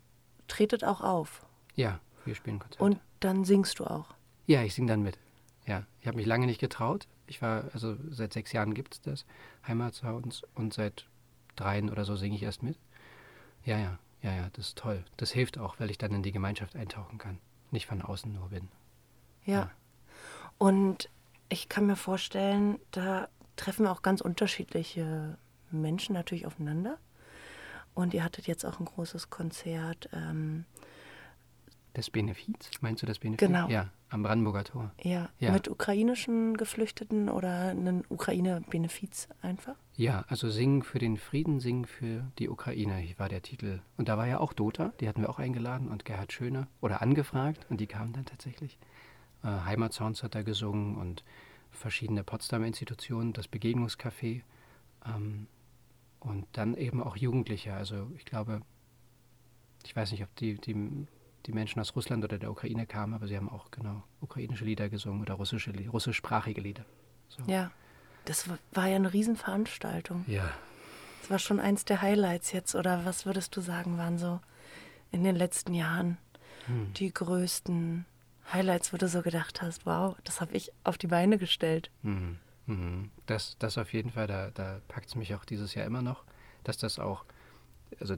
tretet 0.48 0.84
auch 0.84 1.02
auf. 1.02 1.46
Ja, 1.76 2.00
wir 2.26 2.36
spielen 2.36 2.60
Konzerte. 2.60 2.84
Und 2.84 3.00
dann 3.20 3.46
singst 3.46 3.80
du 3.80 3.86
auch. 3.86 4.14
Ja, 4.48 4.64
ich 4.64 4.76
singe 4.76 4.88
dann 4.88 5.02
mit. 5.02 5.18
Ja, 5.66 5.84
ich 6.02 6.08
habe 6.08 6.18
mich 6.18 6.26
lange 6.26 6.46
nicht 6.46 6.60
getraut. 6.60 7.08
Ich 7.28 7.42
war, 7.42 7.66
also 7.74 7.96
seit 8.12 8.34
sechs 8.34 8.52
Jahren 8.52 8.74
gibt 8.74 8.96
es 8.96 9.02
das, 9.02 9.26
Heimatsounds, 9.68 10.44
und 10.54 10.74
seit 10.74 11.08
dreien 11.56 11.90
oder 11.90 12.06
so 12.06 12.16
singe 12.16 12.36
ich 12.36 12.44
erst 12.44 12.62
mit. 12.62 12.78
Ja, 13.64 13.80
ja, 13.80 13.98
ja, 14.22 14.34
ja, 14.36 14.50
das 14.54 14.68
ist 14.68 14.78
toll. 14.78 15.04
Das 15.18 15.32
hilft 15.32 15.58
auch, 15.58 15.80
weil 15.80 15.90
ich 15.90 15.98
dann 15.98 16.14
in 16.14 16.24
die 16.24 16.32
Gemeinschaft 16.32 16.76
eintauchen 16.76 17.18
kann. 17.18 17.40
Nicht 17.72 17.88
von 17.88 18.02
außen 18.02 18.32
nur 18.32 18.50
bin. 18.50 18.68
Ja. 19.46 19.54
ja. 19.54 19.72
Und 20.58 21.10
ich 21.50 21.68
kann 21.68 21.88
mir 21.88 21.96
vorstellen, 21.96 22.80
da 22.92 23.28
treffen 23.56 23.88
auch 23.88 24.02
ganz 24.02 24.22
unterschiedliche 24.22 25.38
Menschen 25.72 26.14
natürlich 26.14 26.46
aufeinander. 26.46 26.98
Und 27.94 28.14
ihr 28.14 28.24
hattet 28.24 28.48
jetzt 28.48 28.66
auch 28.66 28.80
ein 28.80 28.86
großes 28.86 29.30
Konzert. 29.30 30.10
Ähm, 30.14 30.66
des 31.96 32.10
Benefiz? 32.10 32.70
Meinst 32.82 33.02
du 33.02 33.06
das 33.06 33.20
Benefiz? 33.20 33.48
Genau. 33.48 33.70
Ja, 33.70 33.90
am 34.10 34.24
Brandenburger 34.24 34.64
Tor. 34.64 34.92
Ja, 35.02 35.30
ja. 35.40 35.52
mit 35.52 35.70
ukrainischen 35.70 36.58
Geflüchteten 36.58 37.30
oder 37.30 37.70
einen 37.70 38.04
Ukraine-Benefiz 38.10 39.30
einfach? 39.42 39.76
Ja, 39.96 40.26
also 40.28 40.50
Singen 40.50 40.84
für 40.84 41.00
den 41.00 41.18
Frieden, 41.18 41.60
Singen 41.60 41.86
für 41.86 42.26
die 42.38 42.50
Ukraine 42.50 43.02
war 43.18 43.30
der 43.30 43.42
Titel. 43.42 43.80
Und 43.98 44.10
da 44.10 44.18
war 44.18 44.28
ja 44.28 44.40
auch 44.40 44.54
Dota, 44.54 44.94
die 45.00 45.08
hatten 45.08 45.22
wir 45.22 45.30
auch 45.30 45.40
eingeladen 45.40 45.88
und 45.88 46.06
Gerhard 46.06 46.34
Schöner 46.34 46.68
oder 46.82 47.02
angefragt 47.02 47.66
und 47.70 47.80
die 47.80 47.88
kamen 47.88 48.14
dann 48.14 48.26
tatsächlich. 48.26 48.78
Äh, 49.44 49.48
Heimatsounds 49.48 50.22
hat 50.24 50.36
er 50.36 50.44
gesungen 50.44 50.98
und 50.98 51.24
verschiedene 51.76 52.24
Potsdamer 52.24 52.66
Institutionen, 52.66 53.34
das 53.34 53.48
Begegnungscafé 53.48 54.42
ähm, 55.06 55.48
und 56.20 56.46
dann 56.54 56.76
eben 56.76 57.02
auch 57.02 57.16
Jugendliche. 57.16 57.74
Also 57.74 58.12
ich 58.18 58.26
glaube, 58.26 58.62
ich 59.84 59.96
weiß 59.96 60.12
nicht, 60.12 60.24
ob 60.24 60.36
die, 60.36 60.56
die, 60.56 61.08
die 61.46 61.52
Menschen 61.52 61.80
aus 61.80 61.96
Russland 61.96 62.24
oder 62.24 62.38
der 62.38 62.52
Ukraine 62.52 62.88
kamen, 62.88 63.14
aber 63.14 63.28
sie 63.28 63.38
haben 63.38 63.50
auch 63.50 63.70
genau 63.72 64.04
ukrainische 64.22 64.66
Lieder 64.66 64.90
gesungen 64.90 65.22
oder 65.22 65.36
russische, 65.36 65.72
russischsprachige 65.90 66.62
Lieder. 66.62 66.86
So. 67.30 67.44
Ja, 67.48 67.72
das 68.26 68.50
war 68.72 68.88
ja 68.88 68.96
eine 68.96 69.14
Riesenveranstaltung. 69.14 70.26
Ja. 70.28 70.50
Das 71.22 71.30
war 71.30 71.40
schon 71.40 71.60
eins 71.60 71.86
der 71.86 72.02
Highlights 72.02 72.52
jetzt, 72.52 72.76
oder 72.76 73.06
was 73.06 73.26
würdest 73.26 73.56
du 73.56 73.62
sagen, 73.62 73.98
waren 73.98 74.18
so 74.18 74.40
in 75.12 75.24
den 75.24 75.36
letzten 75.36 75.74
Jahren 75.74 76.18
hm. 76.66 76.94
die 76.94 77.14
größten 77.14 78.06
Highlights, 78.52 78.94
wo 78.94 78.98
du 78.98 79.08
so 79.08 79.22
gedacht 79.22 79.62
hast, 79.62 79.86
wow, 79.86 80.16
das 80.24 80.42
habe 80.42 80.54
ich 80.54 80.72
auf 80.84 80.98
die 80.98 81.08
Beine 81.08 81.38
gestellt. 81.38 81.90
Mhm. 82.04 82.38
Mhm. 82.68 83.12
Das, 83.26 83.58
das 83.60 83.78
auf 83.78 83.94
jeden 83.94 84.12
Fall, 84.12 84.28
da, 84.28 84.52
da 84.52 84.82
packt 84.88 85.08
es 85.08 85.16
mich 85.16 85.36
auch 85.36 85.46
dieses 85.46 85.76
Jahr 85.76 85.86
immer 85.86 86.02
noch, 86.02 86.24
dass 86.64 86.78
das 86.78 87.00
auch, 87.00 87.26
also 88.00 88.16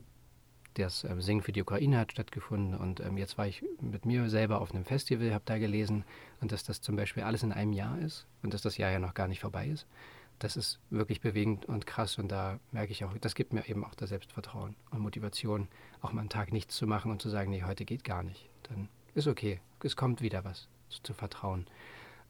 das 0.74 1.04
ähm, 1.04 1.22
Singen 1.22 1.42
für 1.42 1.52
die 1.52 1.62
Ukraine 1.62 1.98
hat 1.98 2.12
stattgefunden 2.12 2.76
und 2.76 3.00
ähm, 3.00 3.18
jetzt 3.18 3.38
war 3.38 3.48
ich 3.48 3.64
mit 3.82 4.06
mir 4.06 4.30
selber 4.30 4.62
auf 4.62 4.74
einem 4.74 4.86
Festival, 4.86 5.34
habe 5.34 5.44
da 5.46 5.58
gelesen 5.58 6.04
und 6.40 6.52
dass 6.52 6.64
das 6.64 6.82
zum 6.82 6.96
Beispiel 6.96 7.24
alles 7.24 7.44
in 7.44 7.52
einem 7.52 7.74
Jahr 7.74 7.98
ist 8.00 8.28
und 8.44 8.54
dass 8.54 8.62
das 8.62 8.78
Jahr 8.78 8.92
ja 8.92 9.00
noch 9.00 9.14
gar 9.14 9.28
nicht 9.28 9.40
vorbei 9.40 9.68
ist. 9.68 9.88
Das 10.40 10.56
ist 10.56 10.80
wirklich 10.92 11.20
bewegend 11.20 11.66
und 11.66 11.88
krass 11.88 12.20
und 12.20 12.32
da 12.32 12.60
merke 12.72 12.92
ich 12.92 13.04
auch, 13.04 13.18
das 13.18 13.34
gibt 13.34 13.54
mir 13.54 13.68
eben 13.68 13.84
auch 13.84 13.96
das 13.96 14.10
Selbstvertrauen 14.10 14.76
und 14.92 15.00
Motivation, 15.00 15.68
auch 16.02 16.14
mal 16.14 16.22
einen 16.22 16.30
Tag 16.30 16.54
nichts 16.54 16.76
zu 16.76 16.86
machen 16.86 17.12
und 17.12 17.22
zu 17.22 17.30
sagen, 17.30 17.50
nee, 17.50 17.64
heute 17.64 17.86
geht 17.86 18.04
gar 18.04 18.22
nicht. 18.22 18.48
Dann 18.64 18.88
ist 19.18 19.28
okay, 19.28 19.60
es 19.84 19.96
kommt 19.96 20.22
wieder 20.22 20.46
was 20.46 20.68
zu, 20.90 21.02
zu 21.02 21.14
vertrauen. 21.14 21.66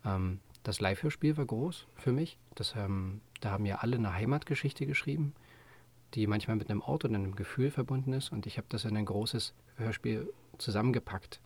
Ähm, 0.06 0.40
das 0.64 0.80
Live-Hörspiel 0.80 1.36
war 1.36 1.46
groß 1.46 1.86
für 1.96 2.14
mich. 2.14 2.38
Das, 2.56 2.76
ähm, 2.76 3.22
da 3.42 3.52
haben 3.52 3.66
ja 3.66 3.78
alle 3.78 3.98
eine 3.98 4.14
Heimatgeschichte 4.14 4.86
geschrieben, 4.86 5.34
die 6.14 6.28
manchmal 6.28 6.56
mit 6.56 6.70
einem 6.70 6.82
Ort 6.82 7.04
und 7.04 7.14
einem 7.14 7.36
Gefühl 7.36 7.72
verbunden 7.72 8.14
ist. 8.14 8.32
Und 8.32 8.46
ich 8.46 8.58
habe 8.58 8.68
das 8.70 8.86
in 8.86 8.96
ein 8.96 9.06
großes 9.06 9.54
Hörspiel 9.76 10.32
zusammengepackt. 10.58 11.42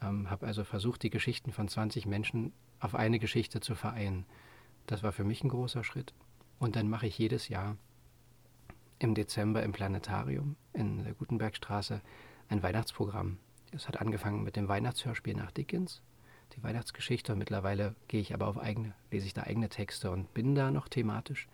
Ähm, 0.00 0.30
habe 0.30 0.46
also 0.46 0.64
versucht, 0.64 1.02
die 1.02 1.10
Geschichten 1.10 1.52
von 1.52 1.68
20 1.68 2.06
Menschen 2.06 2.52
auf 2.80 2.94
eine 2.94 3.18
Geschichte 3.18 3.60
zu 3.60 3.74
vereinen. 3.74 4.24
Das 4.86 5.02
war 5.02 5.12
für 5.12 5.24
mich 5.24 5.44
ein 5.44 5.50
großer 5.50 5.84
Schritt. 5.84 6.14
Und 6.58 6.76
dann 6.76 6.88
mache 6.88 7.06
ich 7.06 7.18
jedes 7.18 7.48
Jahr 7.48 7.76
im 8.98 9.14
Dezember 9.14 9.62
im 9.62 9.72
Planetarium 9.72 10.56
in 10.72 11.04
der 11.04 11.12
Gutenbergstraße 11.12 12.00
ein 12.48 12.62
Weihnachtsprogramm 12.62 13.36
es 13.72 13.88
hat 13.88 14.00
angefangen 14.00 14.42
mit 14.42 14.56
dem 14.56 14.68
Weihnachtshörspiel 14.68 15.34
nach 15.34 15.50
Dickens, 15.50 16.02
die 16.54 16.62
Weihnachtsgeschichte. 16.62 17.32
Und 17.32 17.38
mittlerweile 17.38 17.94
gehe 18.08 18.20
ich 18.20 18.34
aber 18.34 18.46
auf 18.46 18.58
eigene, 18.58 18.94
lese 19.10 19.26
ich 19.26 19.34
da 19.34 19.44
eigene 19.44 19.68
Texte 19.68 20.10
und 20.10 20.32
bin 20.34 20.54
da 20.54 20.70
noch 20.70 20.88
thematisch 20.88 21.48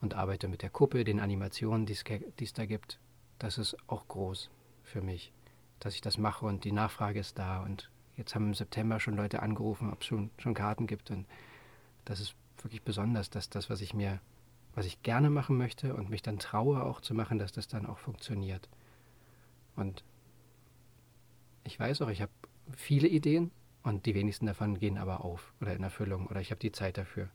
und 0.00 0.14
arbeite 0.14 0.48
mit 0.48 0.62
der 0.62 0.70
Kuppe, 0.70 1.04
den 1.04 1.20
Animationen, 1.20 1.86
die 1.86 1.92
es 1.92 2.52
da 2.52 2.66
gibt. 2.66 2.98
Das 3.38 3.58
ist 3.58 3.76
auch 3.86 4.08
groß 4.08 4.50
für 4.82 5.00
mich, 5.00 5.32
dass 5.80 5.94
ich 5.94 6.00
das 6.00 6.18
mache 6.18 6.46
und 6.46 6.64
die 6.64 6.72
Nachfrage 6.72 7.20
ist 7.20 7.38
da. 7.38 7.62
Und 7.62 7.90
jetzt 8.16 8.34
haben 8.34 8.46
im 8.46 8.54
September 8.54 8.98
schon 9.00 9.16
Leute 9.16 9.42
angerufen, 9.42 9.92
ob 9.92 10.00
es 10.00 10.06
schon, 10.06 10.30
schon 10.38 10.54
Karten 10.54 10.86
gibt. 10.86 11.10
Und 11.10 11.26
das 12.04 12.20
ist 12.20 12.34
wirklich 12.58 12.82
besonders, 12.82 13.30
dass 13.30 13.48
das, 13.48 13.70
was 13.70 13.80
ich 13.80 13.94
mir, 13.94 14.20
was 14.74 14.86
ich 14.86 15.02
gerne 15.02 15.30
machen 15.30 15.56
möchte 15.56 15.94
und 15.94 16.10
mich 16.10 16.22
dann 16.22 16.38
traue 16.38 16.82
auch 16.82 17.00
zu 17.00 17.14
machen, 17.14 17.38
dass 17.38 17.52
das 17.52 17.68
dann 17.68 17.86
auch 17.86 17.98
funktioniert. 17.98 18.68
Und 19.76 20.04
ich 21.64 21.78
weiß 21.78 22.02
auch, 22.02 22.08
ich 22.08 22.22
habe 22.22 22.32
viele 22.76 23.08
Ideen 23.08 23.50
und 23.82 24.06
die 24.06 24.14
wenigsten 24.14 24.46
davon 24.46 24.78
gehen 24.78 24.98
aber 24.98 25.24
auf 25.24 25.52
oder 25.60 25.74
in 25.74 25.82
Erfüllung 25.82 26.26
oder 26.26 26.40
ich 26.40 26.50
habe 26.50 26.60
die 26.60 26.72
Zeit 26.72 26.98
dafür. 26.98 27.28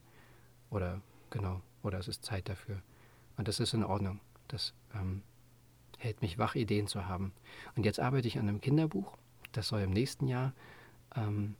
Oder 0.70 1.02
genau, 1.30 1.62
oder 1.84 2.00
es 2.00 2.08
ist 2.08 2.26
Zeit 2.26 2.50
dafür. 2.50 2.82
Und 3.38 3.48
das 3.48 3.60
ist 3.60 3.74
in 3.74 3.84
Ordnung. 3.84 4.20
Das 4.48 4.74
ähm, 4.94 5.22
hält 5.98 6.22
mich 6.22 6.38
wach, 6.38 6.56
Ideen 6.56 6.88
zu 6.88 7.08
haben. 7.08 7.34
Und 7.76 7.86
jetzt 7.86 8.00
arbeite 8.00 8.28
ich 8.28 8.38
an 8.38 8.48
einem 8.48 8.62
Kinderbuch. 8.62 9.18
Das 9.52 9.68
soll 9.68 9.82
im 9.82 9.92
nächsten 9.92 10.28
Jahr, 10.28 10.54
ähm, 11.16 11.56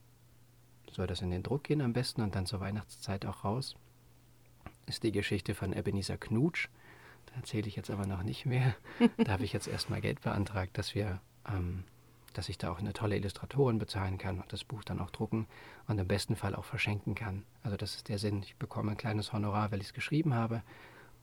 soll 0.92 1.08
das 1.08 1.22
in 1.22 1.32
den 1.32 1.44
Druck 1.44 1.64
gehen 1.64 1.82
am 1.82 1.94
besten 1.94 2.22
und 2.22 2.36
dann 2.36 2.46
zur 2.46 2.60
Weihnachtszeit 2.60 3.26
auch 3.26 3.44
raus. 3.44 3.76
Ist 4.86 5.04
die 5.04 5.12
Geschichte 5.12 5.54
von 5.54 5.74
Ebenezer 5.74 6.18
Knutsch. 6.18 6.70
Da 7.28 7.36
erzähle 7.36 7.68
ich 7.68 7.76
jetzt 7.76 7.90
aber 7.90 8.08
noch 8.08 8.24
nicht 8.24 8.46
mehr. 8.46 8.76
da 9.18 9.34
habe 9.34 9.44
ich 9.44 9.54
jetzt 9.54 9.68
erstmal 9.68 10.02
Geld 10.02 10.22
beantragt, 10.22 10.78
dass 10.78 10.96
wir 10.96 11.22
ähm, 11.48 11.84
dass 12.38 12.50
ich 12.50 12.60
da 12.60 12.72
auch 12.72 12.78
eine 12.78 12.94
tolle 12.94 13.18
Illustratorin 13.18 13.80
bezahlen 13.80 14.20
kann 14.20 14.40
und 14.40 14.54
das 14.54 14.64
Buch 14.64 14.84
dann 14.84 15.00
auch 15.00 15.10
drucken 15.10 15.48
und 15.88 15.98
im 15.98 16.08
besten 16.08 16.36
Fall 16.36 16.54
auch 16.54 16.66
verschenken 16.66 17.16
kann. 17.16 17.44
Also 17.64 17.78
das 17.78 17.96
ist 17.96 18.10
der 18.10 18.20
Sinn. 18.20 18.44
Ich 18.44 18.56
bekomme 18.58 18.92
ein 18.92 18.98
kleines 18.98 19.34
Honorar, 19.34 19.72
weil 19.72 19.82
ich 19.82 19.88
es 19.88 19.94
geschrieben 19.94 20.36
habe 20.36 20.62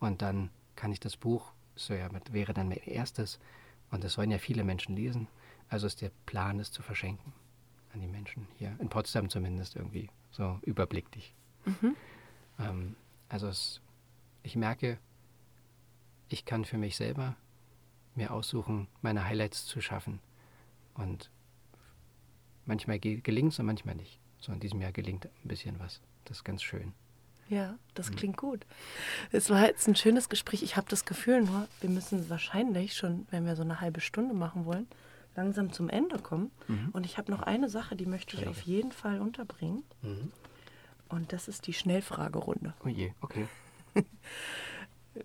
und 0.00 0.22
dann 0.22 0.50
kann 0.74 0.90
ich 0.90 0.98
das 0.98 1.16
Buch, 1.16 1.52
so 1.76 1.94
ja, 1.94 2.08
wäre 2.32 2.52
dann 2.52 2.68
mein 2.68 2.78
erstes 2.78 3.38
und 3.92 4.02
das 4.02 4.14
sollen 4.14 4.32
ja 4.32 4.38
viele 4.38 4.64
Menschen 4.64 4.96
lesen. 4.96 5.28
Also 5.68 5.86
ist 5.86 6.02
der 6.02 6.10
Plan, 6.26 6.58
es 6.58 6.72
zu 6.72 6.82
verschenken 6.82 7.32
an 7.92 8.00
die 8.00 8.08
Menschen 8.08 8.48
hier, 8.58 8.74
in 8.80 8.88
Potsdam 8.88 9.28
zumindest 9.28 9.76
irgendwie, 9.76 10.10
so 10.32 10.58
überblicklich. 10.62 11.32
Mhm. 11.64 11.96
Ähm, 12.58 12.96
also 13.28 13.46
es, 13.46 13.80
ich 14.42 14.56
merke, 14.56 14.98
ich 16.28 16.44
kann 16.44 16.64
für 16.64 16.76
mich 16.76 16.96
selber 16.96 17.36
mir 18.16 18.32
aussuchen, 18.32 18.88
meine 19.00 19.24
Highlights 19.24 19.66
zu 19.66 19.80
schaffen. 19.80 20.18
Und 20.94 21.30
manchmal 22.66 22.98
gelingt 22.98 23.52
es 23.52 23.58
und 23.58 23.66
manchmal 23.66 23.94
nicht. 23.94 24.18
So 24.38 24.52
in 24.52 24.60
diesem 24.60 24.80
Jahr 24.80 24.92
gelingt 24.92 25.26
ein 25.26 25.48
bisschen 25.48 25.78
was. 25.78 26.00
Das 26.24 26.38
ist 26.38 26.44
ganz 26.44 26.62
schön. 26.62 26.92
Ja, 27.48 27.74
das 27.94 28.10
mhm. 28.10 28.16
klingt 28.16 28.36
gut. 28.36 28.64
Es 29.30 29.50
war 29.50 29.66
jetzt 29.66 29.86
ein 29.86 29.96
schönes 29.96 30.28
Gespräch. 30.28 30.62
Ich 30.62 30.76
habe 30.76 30.86
das 30.88 31.04
Gefühl 31.04 31.42
nur, 31.42 31.68
wir 31.80 31.90
müssen 31.90 32.28
wahrscheinlich 32.30 32.94
schon, 32.94 33.26
wenn 33.30 33.44
wir 33.44 33.56
so 33.56 33.62
eine 33.62 33.80
halbe 33.80 34.00
Stunde 34.00 34.34
machen 34.34 34.64
wollen, 34.64 34.86
langsam 35.36 35.72
zum 35.72 35.88
Ende 35.88 36.18
kommen. 36.18 36.50
Mhm. 36.68 36.88
Und 36.92 37.04
ich 37.04 37.18
habe 37.18 37.30
noch 37.30 37.42
eine 37.42 37.68
Sache, 37.68 37.96
die 37.96 38.06
möchte 38.06 38.36
ich 38.36 38.46
auf 38.46 38.62
jeden 38.62 38.92
Fall 38.92 39.20
unterbringen. 39.20 39.82
Mhm. 40.02 40.32
Und 41.08 41.32
das 41.32 41.48
ist 41.48 41.66
die 41.66 41.74
Schnellfragerunde. 41.74 42.74
Oh 42.84 42.88
je, 42.88 43.12
okay. 43.20 43.46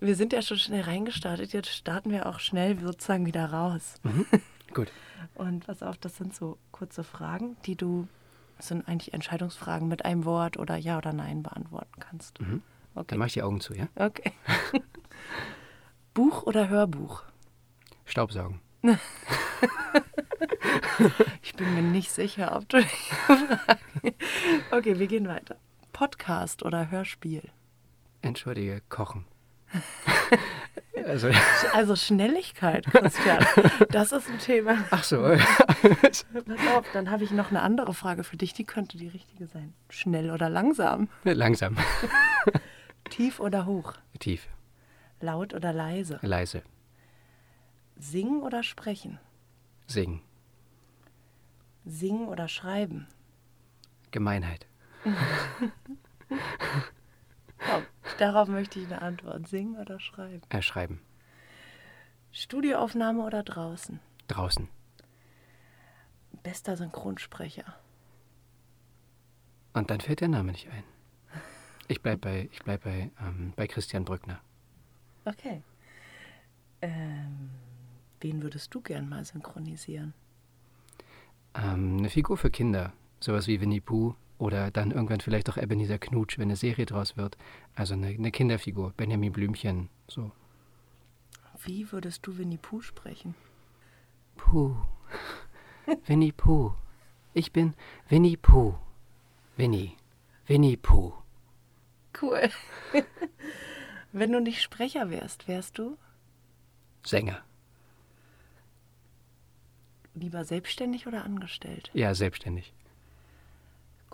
wir 0.00 0.14
sind 0.14 0.32
ja 0.32 0.42
schon 0.42 0.58
schnell 0.58 0.82
reingestartet, 0.82 1.52
jetzt 1.52 1.70
starten 1.70 2.10
wir 2.10 2.26
auch 2.26 2.38
schnell 2.38 2.78
sozusagen 2.78 3.26
wieder 3.26 3.46
raus. 3.46 3.94
Mhm. 4.02 4.26
Gut. 4.74 4.90
Und 5.34 5.66
pass 5.66 5.82
auf, 5.82 5.98
das 5.98 6.16
sind 6.16 6.34
so 6.34 6.58
kurze 6.72 7.04
Fragen, 7.04 7.56
die 7.66 7.76
du, 7.76 8.08
das 8.56 8.68
sind 8.68 8.86
eigentlich 8.88 9.12
Entscheidungsfragen 9.14 9.88
mit 9.88 10.04
einem 10.04 10.24
Wort 10.24 10.56
oder 10.56 10.76
Ja 10.76 10.98
oder 10.98 11.12
Nein 11.12 11.42
beantworten 11.42 12.00
kannst. 12.00 12.40
Mhm. 12.40 12.62
Okay. 12.94 13.06
Dann 13.08 13.18
mache 13.18 13.28
ich 13.28 13.34
die 13.34 13.42
Augen 13.42 13.60
zu, 13.60 13.74
ja? 13.74 13.88
Okay. 13.96 14.32
Buch 16.14 16.42
oder 16.42 16.68
Hörbuch? 16.68 17.22
Staubsaugen. 18.04 18.60
ich 21.42 21.54
bin 21.54 21.74
mir 21.74 21.82
nicht 21.82 22.10
sicher, 22.10 22.56
ob 22.56 22.68
du 22.68 22.78
die 22.78 22.86
Frage. 22.86 23.60
Okay, 24.70 24.98
wir 24.98 25.06
gehen 25.06 25.28
weiter. 25.28 25.56
Podcast 25.92 26.62
oder 26.64 26.90
Hörspiel? 26.90 27.42
Entschuldige, 28.22 28.80
kochen. 28.88 29.24
Also, 31.06 31.30
also 31.72 31.96
Schnelligkeit, 31.96 32.86
Christian. 32.86 33.44
Das 33.90 34.12
ist 34.12 34.28
ein 34.28 34.38
Thema. 34.38 34.84
Ach 34.90 35.04
so. 35.04 35.22
Pass 36.02 36.24
auf, 36.74 36.86
dann 36.92 37.10
habe 37.10 37.24
ich 37.24 37.30
noch 37.30 37.50
eine 37.50 37.62
andere 37.62 37.94
Frage 37.94 38.24
für 38.24 38.36
dich. 38.36 38.52
Die 38.52 38.64
könnte 38.64 38.98
die 38.98 39.08
richtige 39.08 39.46
sein. 39.46 39.74
Schnell 39.88 40.30
oder 40.30 40.48
langsam? 40.48 41.08
Langsam. 41.24 41.76
Tief 43.10 43.40
oder 43.40 43.66
hoch? 43.66 43.94
Tief. 44.18 44.48
Laut 45.20 45.54
oder 45.54 45.72
leise? 45.72 46.18
Leise. 46.22 46.62
Singen 47.96 48.42
oder 48.42 48.62
sprechen? 48.62 49.18
Singen. 49.86 50.22
Singen 51.84 52.28
oder 52.28 52.48
schreiben? 52.48 53.06
Gemeinheit. 54.10 54.66
Darauf 58.20 58.48
möchte 58.48 58.78
ich 58.78 58.84
eine 58.84 59.00
Antwort. 59.00 59.48
Singen 59.48 59.78
oder 59.78 59.98
schreiben? 59.98 60.42
Äh, 60.50 60.60
schreiben. 60.60 61.00
Studioaufnahme 62.32 63.24
oder 63.24 63.42
draußen? 63.42 63.98
Draußen. 64.28 64.68
Bester 66.42 66.76
Synchronsprecher. 66.76 67.74
Und 69.72 69.88
dann 69.88 70.00
fällt 70.00 70.20
der 70.20 70.28
Name 70.28 70.52
nicht 70.52 70.68
ein. 70.68 70.84
Ich 71.88 72.02
bleib 72.02 72.20
bei, 72.20 72.50
ich 72.52 72.62
bleib 72.62 72.84
bei, 72.84 73.10
ähm, 73.22 73.54
bei 73.56 73.66
Christian 73.66 74.04
Brückner. 74.04 74.38
Okay. 75.24 75.62
Ähm, 76.82 77.48
wen 78.20 78.42
würdest 78.42 78.74
du 78.74 78.82
gern 78.82 79.08
mal 79.08 79.24
synchronisieren? 79.24 80.12
Ähm, 81.54 81.96
eine 81.96 82.10
Figur 82.10 82.36
für 82.36 82.50
Kinder. 82.50 82.92
Sowas 83.18 83.46
wie 83.46 83.62
Winnie 83.62 83.80
Pooh 83.80 84.14
oder 84.40 84.70
dann 84.70 84.90
irgendwann 84.90 85.20
vielleicht 85.20 85.50
auch 85.50 85.58
Ebenezer 85.58 85.98
Knutsch, 85.98 86.38
wenn 86.38 86.48
eine 86.48 86.56
Serie 86.56 86.86
draus 86.86 87.16
wird. 87.16 87.36
Also 87.74 87.92
eine, 87.94 88.08
eine 88.08 88.30
Kinderfigur, 88.30 88.92
Benjamin 88.96 89.32
Blümchen, 89.32 89.90
so. 90.08 90.32
Wie 91.62 91.92
würdest 91.92 92.26
du 92.26 92.38
Winnie 92.38 92.56
Pooh 92.56 92.80
sprechen? 92.80 93.34
Puh. 94.36 94.74
Winnie 96.06 96.32
Pooh. 96.32 96.72
Ich 97.34 97.52
bin 97.52 97.74
Winnie 98.08 98.38
Pooh. 98.38 98.74
Winnie. 99.58 99.96
Winnie 100.46 100.78
Pooh. 100.78 101.12
Cool. 102.20 102.48
Wenn 104.12 104.32
du 104.32 104.40
nicht 104.40 104.62
Sprecher 104.62 105.10
wärst, 105.10 105.48
wärst 105.48 105.78
du? 105.78 105.98
Sänger. 107.04 107.44
Lieber 110.14 110.44
selbstständig 110.44 111.06
oder 111.06 111.24
angestellt? 111.24 111.90
Ja, 111.92 112.14
selbstständig. 112.14 112.72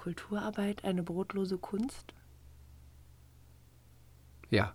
Kulturarbeit 0.07 0.85
eine 0.85 1.03
brotlose 1.03 1.59
Kunst? 1.59 2.15
Ja. 4.51 4.73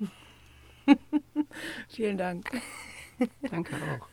Vielen 1.88 2.18
Dank. 2.18 2.50
Danke 3.48 3.76
auch. 3.76 4.08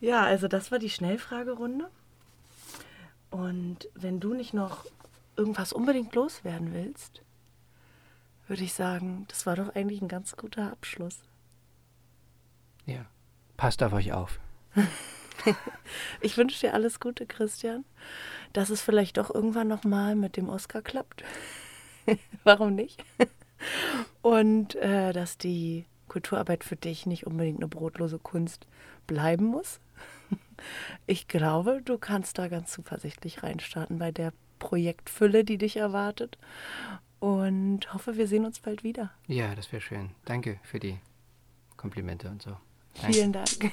Ja, 0.00 0.24
also 0.24 0.48
das 0.48 0.72
war 0.72 0.80
die 0.80 0.90
Schnellfragerunde. 0.90 1.88
Und 3.30 3.88
wenn 3.94 4.18
du 4.18 4.34
nicht 4.34 4.54
noch 4.54 4.84
irgendwas 5.36 5.72
unbedingt 5.72 6.16
loswerden 6.16 6.74
willst, 6.74 7.22
würde 8.48 8.64
ich 8.64 8.72
sagen, 8.72 9.24
das 9.28 9.46
war 9.46 9.54
doch 9.54 9.76
eigentlich 9.76 10.02
ein 10.02 10.08
ganz 10.08 10.36
guter 10.36 10.72
Abschluss. 10.72 11.20
Ja. 12.86 13.06
Passt 13.56 13.84
auf 13.84 13.92
euch 13.92 14.12
auf. 14.12 14.40
ich 16.20 16.36
wünsche 16.36 16.58
dir 16.58 16.74
alles 16.74 16.98
Gute, 16.98 17.24
Christian. 17.24 17.84
Dass 18.52 18.70
es 18.70 18.80
vielleicht 18.80 19.16
doch 19.16 19.34
irgendwann 19.34 19.68
nochmal 19.68 20.16
mit 20.16 20.36
dem 20.36 20.48
Oscar 20.48 20.82
klappt. 20.82 21.24
Warum 22.44 22.74
nicht? 22.74 23.04
Und 24.22 24.74
äh, 24.76 25.12
dass 25.12 25.38
die 25.38 25.84
Kulturarbeit 26.08 26.64
für 26.64 26.76
dich 26.76 27.06
nicht 27.06 27.26
unbedingt 27.26 27.58
eine 27.58 27.68
brotlose 27.68 28.18
Kunst 28.18 28.66
bleiben 29.06 29.44
muss. 29.46 29.80
Ich 31.06 31.28
glaube, 31.28 31.82
du 31.84 31.98
kannst 31.98 32.36
da 32.36 32.48
ganz 32.48 32.72
zuversichtlich 32.72 33.44
reinstarten 33.44 34.00
bei 34.00 34.10
der 34.10 34.32
Projektfülle, 34.58 35.44
die 35.44 35.56
dich 35.56 35.76
erwartet. 35.76 36.36
Und 37.20 37.94
hoffe, 37.94 38.16
wir 38.16 38.26
sehen 38.26 38.44
uns 38.44 38.58
bald 38.58 38.82
wieder. 38.82 39.12
Ja, 39.28 39.54
das 39.54 39.70
wäre 39.70 39.80
schön. 39.80 40.10
Danke 40.24 40.58
für 40.64 40.80
die 40.80 40.98
Komplimente 41.76 42.28
und 42.28 42.42
so. 42.42 42.56
Vielen 42.94 43.32
Dank. 43.32 43.72